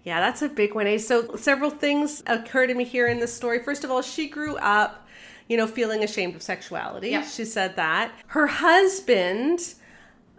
[0.03, 0.87] Yeah, that's a big one.
[0.87, 0.97] Eh?
[0.97, 3.61] So several things occur to me here in this story.
[3.63, 5.07] First of all, she grew up,
[5.47, 7.09] you know, feeling ashamed of sexuality.
[7.09, 7.25] Yeah.
[7.25, 8.11] She said that.
[8.27, 9.75] Her husband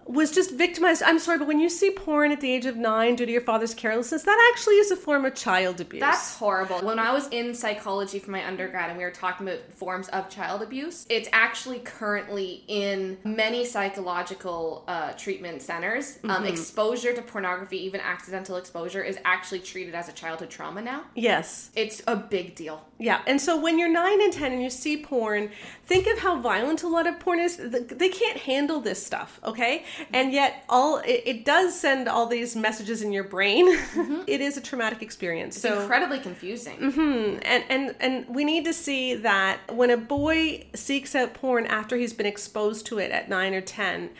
[0.07, 1.03] was just victimized.
[1.05, 3.41] I'm sorry, but when you see porn at the age of nine due to your
[3.43, 6.01] father's carelessness, that actually is a form of child abuse.
[6.01, 6.81] That's horrible.
[6.81, 10.29] When I was in psychology for my undergrad and we were talking about forms of
[10.29, 16.19] child abuse, it's actually currently in many psychological uh, treatment centers.
[16.25, 16.47] Um, Mm-hmm.
[16.47, 21.05] exposure to pornography, even accidental exposure, is actually treated as a childhood trauma now.
[21.15, 21.71] yes.
[21.77, 22.83] It's a big deal.
[23.01, 25.51] Yeah, and so when you're nine and ten and you see porn,
[25.87, 27.57] think of how violent a lot of porn is.
[27.57, 29.85] They can't handle this stuff, okay?
[30.13, 33.75] And yet, all it, it does send all these messages in your brain.
[33.75, 34.21] Mm-hmm.
[34.31, 35.57] It is a traumatic experience.
[35.57, 36.77] It's so incredibly confusing.
[36.77, 41.67] Mm-hmm, and and and we need to see that when a boy seeks out porn
[41.67, 44.11] after he's been exposed to it at 9 or 10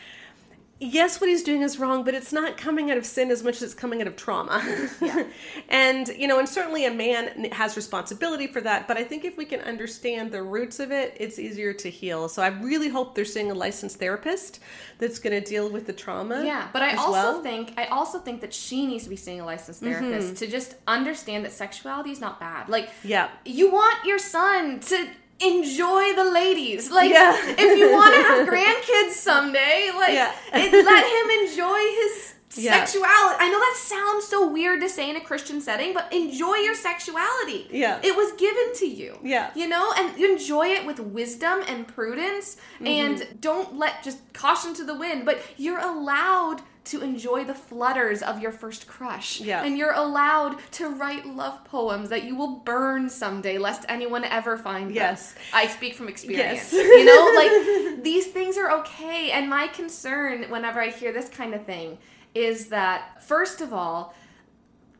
[0.83, 3.57] yes what he's doing is wrong but it's not coming out of sin as much
[3.57, 4.61] as it's coming out of trauma
[5.69, 9.37] and you know and certainly a man has responsibility for that but i think if
[9.37, 13.13] we can understand the roots of it it's easier to heal so i really hope
[13.13, 14.59] they're seeing a licensed therapist
[15.01, 17.43] that's going to deal with the trauma Yeah, but I also well.
[17.43, 19.99] think I also think that she needs to be seeing a licensed mm-hmm.
[19.99, 22.69] therapist to just understand that sexuality is not bad.
[22.69, 23.29] Like, Yeah.
[23.43, 25.07] you want your son to
[25.41, 26.91] enjoy the ladies.
[26.91, 27.35] Like, Yeah.
[27.57, 30.31] if you want to have grandkids someday, like, Yeah.
[30.53, 32.73] it, let him enjoy his Yeah.
[32.85, 33.37] sexuality.
[33.39, 36.75] I know that sounds so weird to say in a Christian setting, but enjoy your
[36.75, 37.67] sexuality.
[37.71, 37.99] Yeah.
[38.03, 39.17] it was given to you.
[39.23, 39.51] Yeah.
[39.55, 42.87] you know, and enjoy it with wisdom and prudence, Mm-hmm.
[42.87, 45.25] and don't let just caution to the wind.
[45.25, 49.39] But you're allowed to enjoy the flutters of your first crush.
[49.39, 49.63] Yeah.
[49.63, 54.57] And you're allowed to write love poems that you will burn someday, lest anyone ever
[54.57, 54.95] find them.
[54.95, 55.35] Yes.
[55.53, 56.73] I speak from experience.
[56.73, 56.73] Yes.
[56.73, 59.29] you know, like these things are okay.
[59.31, 61.99] And my concern whenever I hear this kind of thing
[62.33, 64.15] is that, first of all,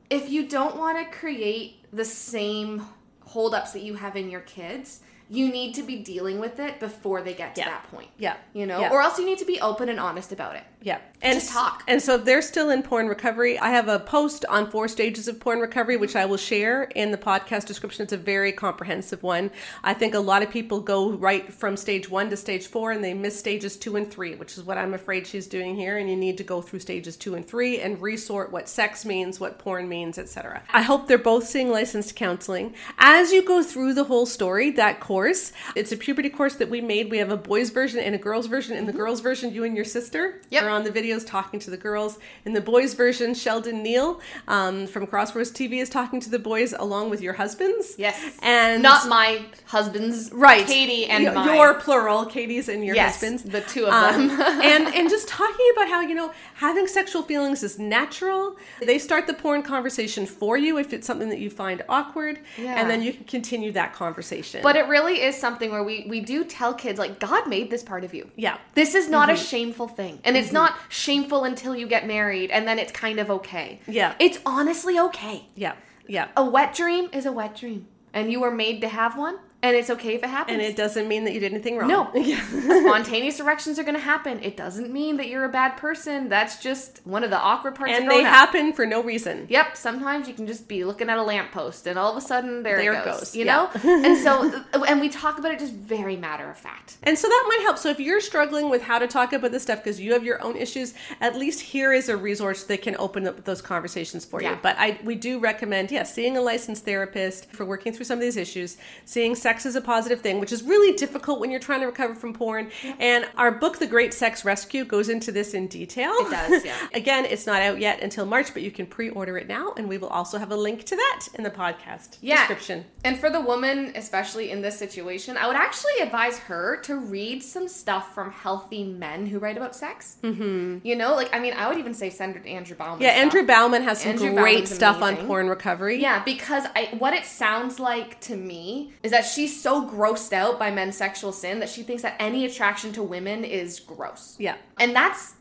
[0.09, 2.85] if you don't want to create the same
[3.21, 7.21] holdups that you have in your kids, you need to be dealing with it before
[7.21, 7.69] they get to Yeah.
[7.69, 8.09] that point.
[8.17, 8.35] Yeah.
[8.53, 8.91] You know, Yeah.
[8.91, 10.63] or else you need to be open and honest about it.
[10.81, 10.99] Yeah.
[11.23, 11.83] And Just talk.
[11.87, 15.27] And so if they're still in porn recovery, I have a post on four stages
[15.27, 18.03] of porn recovery, which I will share in the podcast description.
[18.03, 19.51] It's a very comprehensive one.
[19.83, 23.03] I think a lot of people go right from stage one to stage four and
[23.03, 25.99] they miss stages two and three, which is what I'm afraid she's doing here.
[25.99, 29.39] And you need to go through stages two and three and resort what sex means,
[29.39, 30.63] what porn means, etc.
[30.73, 32.73] I hope they're both seeing licensed counseling.
[32.97, 36.81] As you go through the whole story, that course, it's a puberty course that we
[36.81, 37.11] made.
[37.11, 38.75] We have a boys version and a girls version.
[38.75, 40.63] In the girls version, you and your sister Yep.
[40.71, 42.17] On the videos talking to the girls.
[42.45, 46.73] In the boys version, Sheldon Neal um, from Crossroads TV is talking to the boys
[46.73, 47.95] along with your husbands.
[47.97, 48.37] Yes.
[48.41, 51.55] And Not my husband's, right, Katie and Y- mine.
[51.55, 53.43] your plural, Katie's and your yes, husband's.
[53.43, 54.41] the two of Um, them.
[54.61, 58.55] and and just talking about how you know having sexual feelings is natural.
[58.81, 62.79] They start the porn conversation for you if it's something that you find awkward, Yeah.
[62.79, 64.61] and then you can continue that conversation.
[64.63, 67.83] But it really is something where we we do tell kids like God made this
[67.83, 68.23] part of you.
[68.35, 69.41] yeah, This is not Mm-hmm.
[69.43, 70.13] a shameful thing.
[70.25, 73.79] And it's not shameful until you get married and then it's kind of okay.
[73.87, 74.15] Yeah.
[74.19, 75.45] It's honestly okay.
[75.55, 75.75] yeah,
[76.07, 76.27] yeah.
[76.35, 77.87] A wet dream is a wet dream.
[78.13, 80.53] And you were made to have one, and it's okay if it happens.
[80.55, 81.87] And it doesn't mean that you did anything wrong.
[81.87, 82.11] No.
[82.81, 84.39] Spontaneous erections are going to happen.
[84.41, 86.29] It doesn't mean that you're a bad person.
[86.29, 88.25] That's just one of the awkward parts of and they up.
[88.25, 89.45] happen for no reason.
[89.49, 92.63] Yep, sometimes you can just be looking at a lamppost and all of a sudden
[92.63, 93.19] there, There it goes.
[93.19, 93.69] goes, You yeah.
[93.73, 93.81] know?
[94.05, 96.97] and so, uh, and we talk about it just very matter of fact.
[97.03, 97.77] And so that might help.
[97.77, 100.41] So if you're struggling with how to talk about this stuff because you have your
[100.41, 104.41] own issues, at least here is a resource that can open up those conversations for
[104.41, 104.57] you.
[104.61, 108.21] But I we do recommend, yes, seeing a licensed therapist for working through some of
[108.21, 111.81] these issues, seeing sex as a positive thing, which is really difficult when you're trying
[111.81, 112.71] to recover from porn.
[112.99, 116.11] And our book, The Great Sex Rescue, goes into this in detail.
[116.19, 116.75] It does, yeah.
[116.93, 119.97] Again, it's not out yet until March, but you can pre-order it now, and we
[119.97, 122.37] will also have a link to that in the podcast Yeah.
[122.37, 122.85] description.
[123.03, 127.43] And for the woman, especially in this situation, I would actually advise her to read
[127.43, 130.17] some stuff from healthy men who write about sex.
[130.23, 130.79] Mm-hmm.
[130.83, 133.01] You know, like, I mean, I would even say send to Andrew Bauman.
[133.01, 133.21] Yeah, stuff.
[133.23, 136.01] Andrew Bauman has some Andrew great Bauman's stuff on porn recovery.
[136.01, 140.59] Yeah, because I what it sounds like to me is that she's so grossed out
[140.59, 144.35] by men's sexual sin that she thinks that any attraction to women is gross.
[144.37, 144.55] Yeah.
[144.79, 145.33] And that's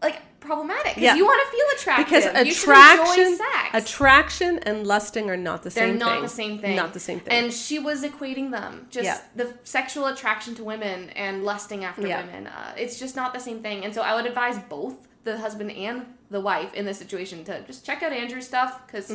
[0.00, 1.14] like problematic because Yeah.
[1.16, 2.32] you want to feel attractive.
[2.32, 3.38] because you attraction
[3.74, 5.98] attraction and lusting are not the same thing.
[5.98, 6.76] They're not thing the same thing.
[6.76, 8.86] not the same thing And she was equating them.
[8.90, 9.18] Just Yeah.
[9.36, 12.24] the sexual attraction to women and lusting after Yeah.
[12.24, 12.46] women.
[12.46, 13.84] Uh, it's just not the same thing.
[13.84, 17.60] And so I would advise both the husband and the wife in this situation to
[17.62, 19.12] just check out Andrew's stuff because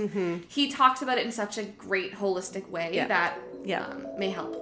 [0.48, 3.08] he talks about it in such a great holistic way Mm-hmm.
[3.10, 3.38] That
[3.68, 3.86] Yeah.
[3.86, 4.54] um, may help.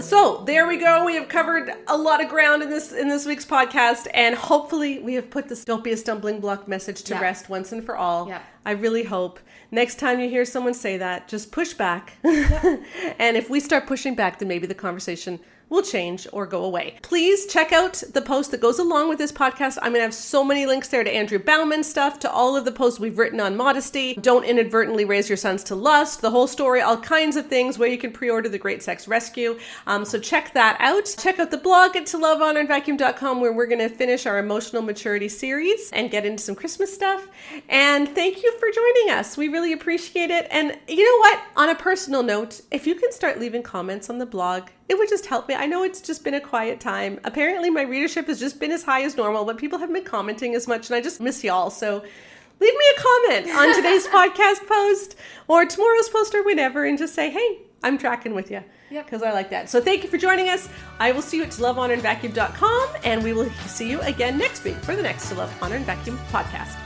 [0.00, 3.24] so there we go we have covered a lot of ground in this in this
[3.24, 7.14] week's podcast and hopefully we have put this don't be a stumbling block message to
[7.14, 7.20] Yeah.
[7.20, 8.42] rest once and for all Yeah.
[8.66, 9.40] i really hope
[9.70, 14.14] next time you hear someone say that just push back and if we start pushing
[14.14, 16.96] back then maybe the conversation will change or go away.
[17.02, 19.78] Please check out the post that goes along with this podcast.
[19.78, 22.64] I'm going to have so many links there to Andrew Bauman stuff, to all of
[22.64, 24.14] the posts we've written on modesty.
[24.14, 27.88] Don't inadvertently raise your sons to lust, the whole story, all kinds of things where
[27.88, 29.58] you can pre order the Great Sex Rescue.
[29.86, 31.14] Um, so check that out.
[31.18, 34.26] Check out the blog at to love honor and vacuum.com where we're going to finish
[34.26, 37.26] our emotional maturity series and get into some Christmas stuff.
[37.68, 39.36] And thank you for joining us.
[39.36, 40.46] We really appreciate it.
[40.50, 41.42] And you know what?
[41.56, 45.08] On a personal note, if you can start leaving comments on the blog, it would
[45.08, 45.54] just help me.
[45.54, 47.18] I know it's just been a quiet time.
[47.24, 50.54] Apparently, my readership has just been as high as normal, but people haven't been commenting
[50.54, 51.70] as much, and I just miss y'all.
[51.70, 52.02] So
[52.60, 55.16] leave me a comment on today's podcast post
[55.48, 58.62] or tomorrow's post or whenever and just say, hey, I'm tracking with you.
[58.90, 59.68] Because I like that.
[59.68, 60.68] So thank you for joining us.
[61.00, 64.94] I will see you at lovehonorandvacuum.com and we will see you again next week for
[64.94, 66.85] the next To Love, Honor, and Vacuum podcast.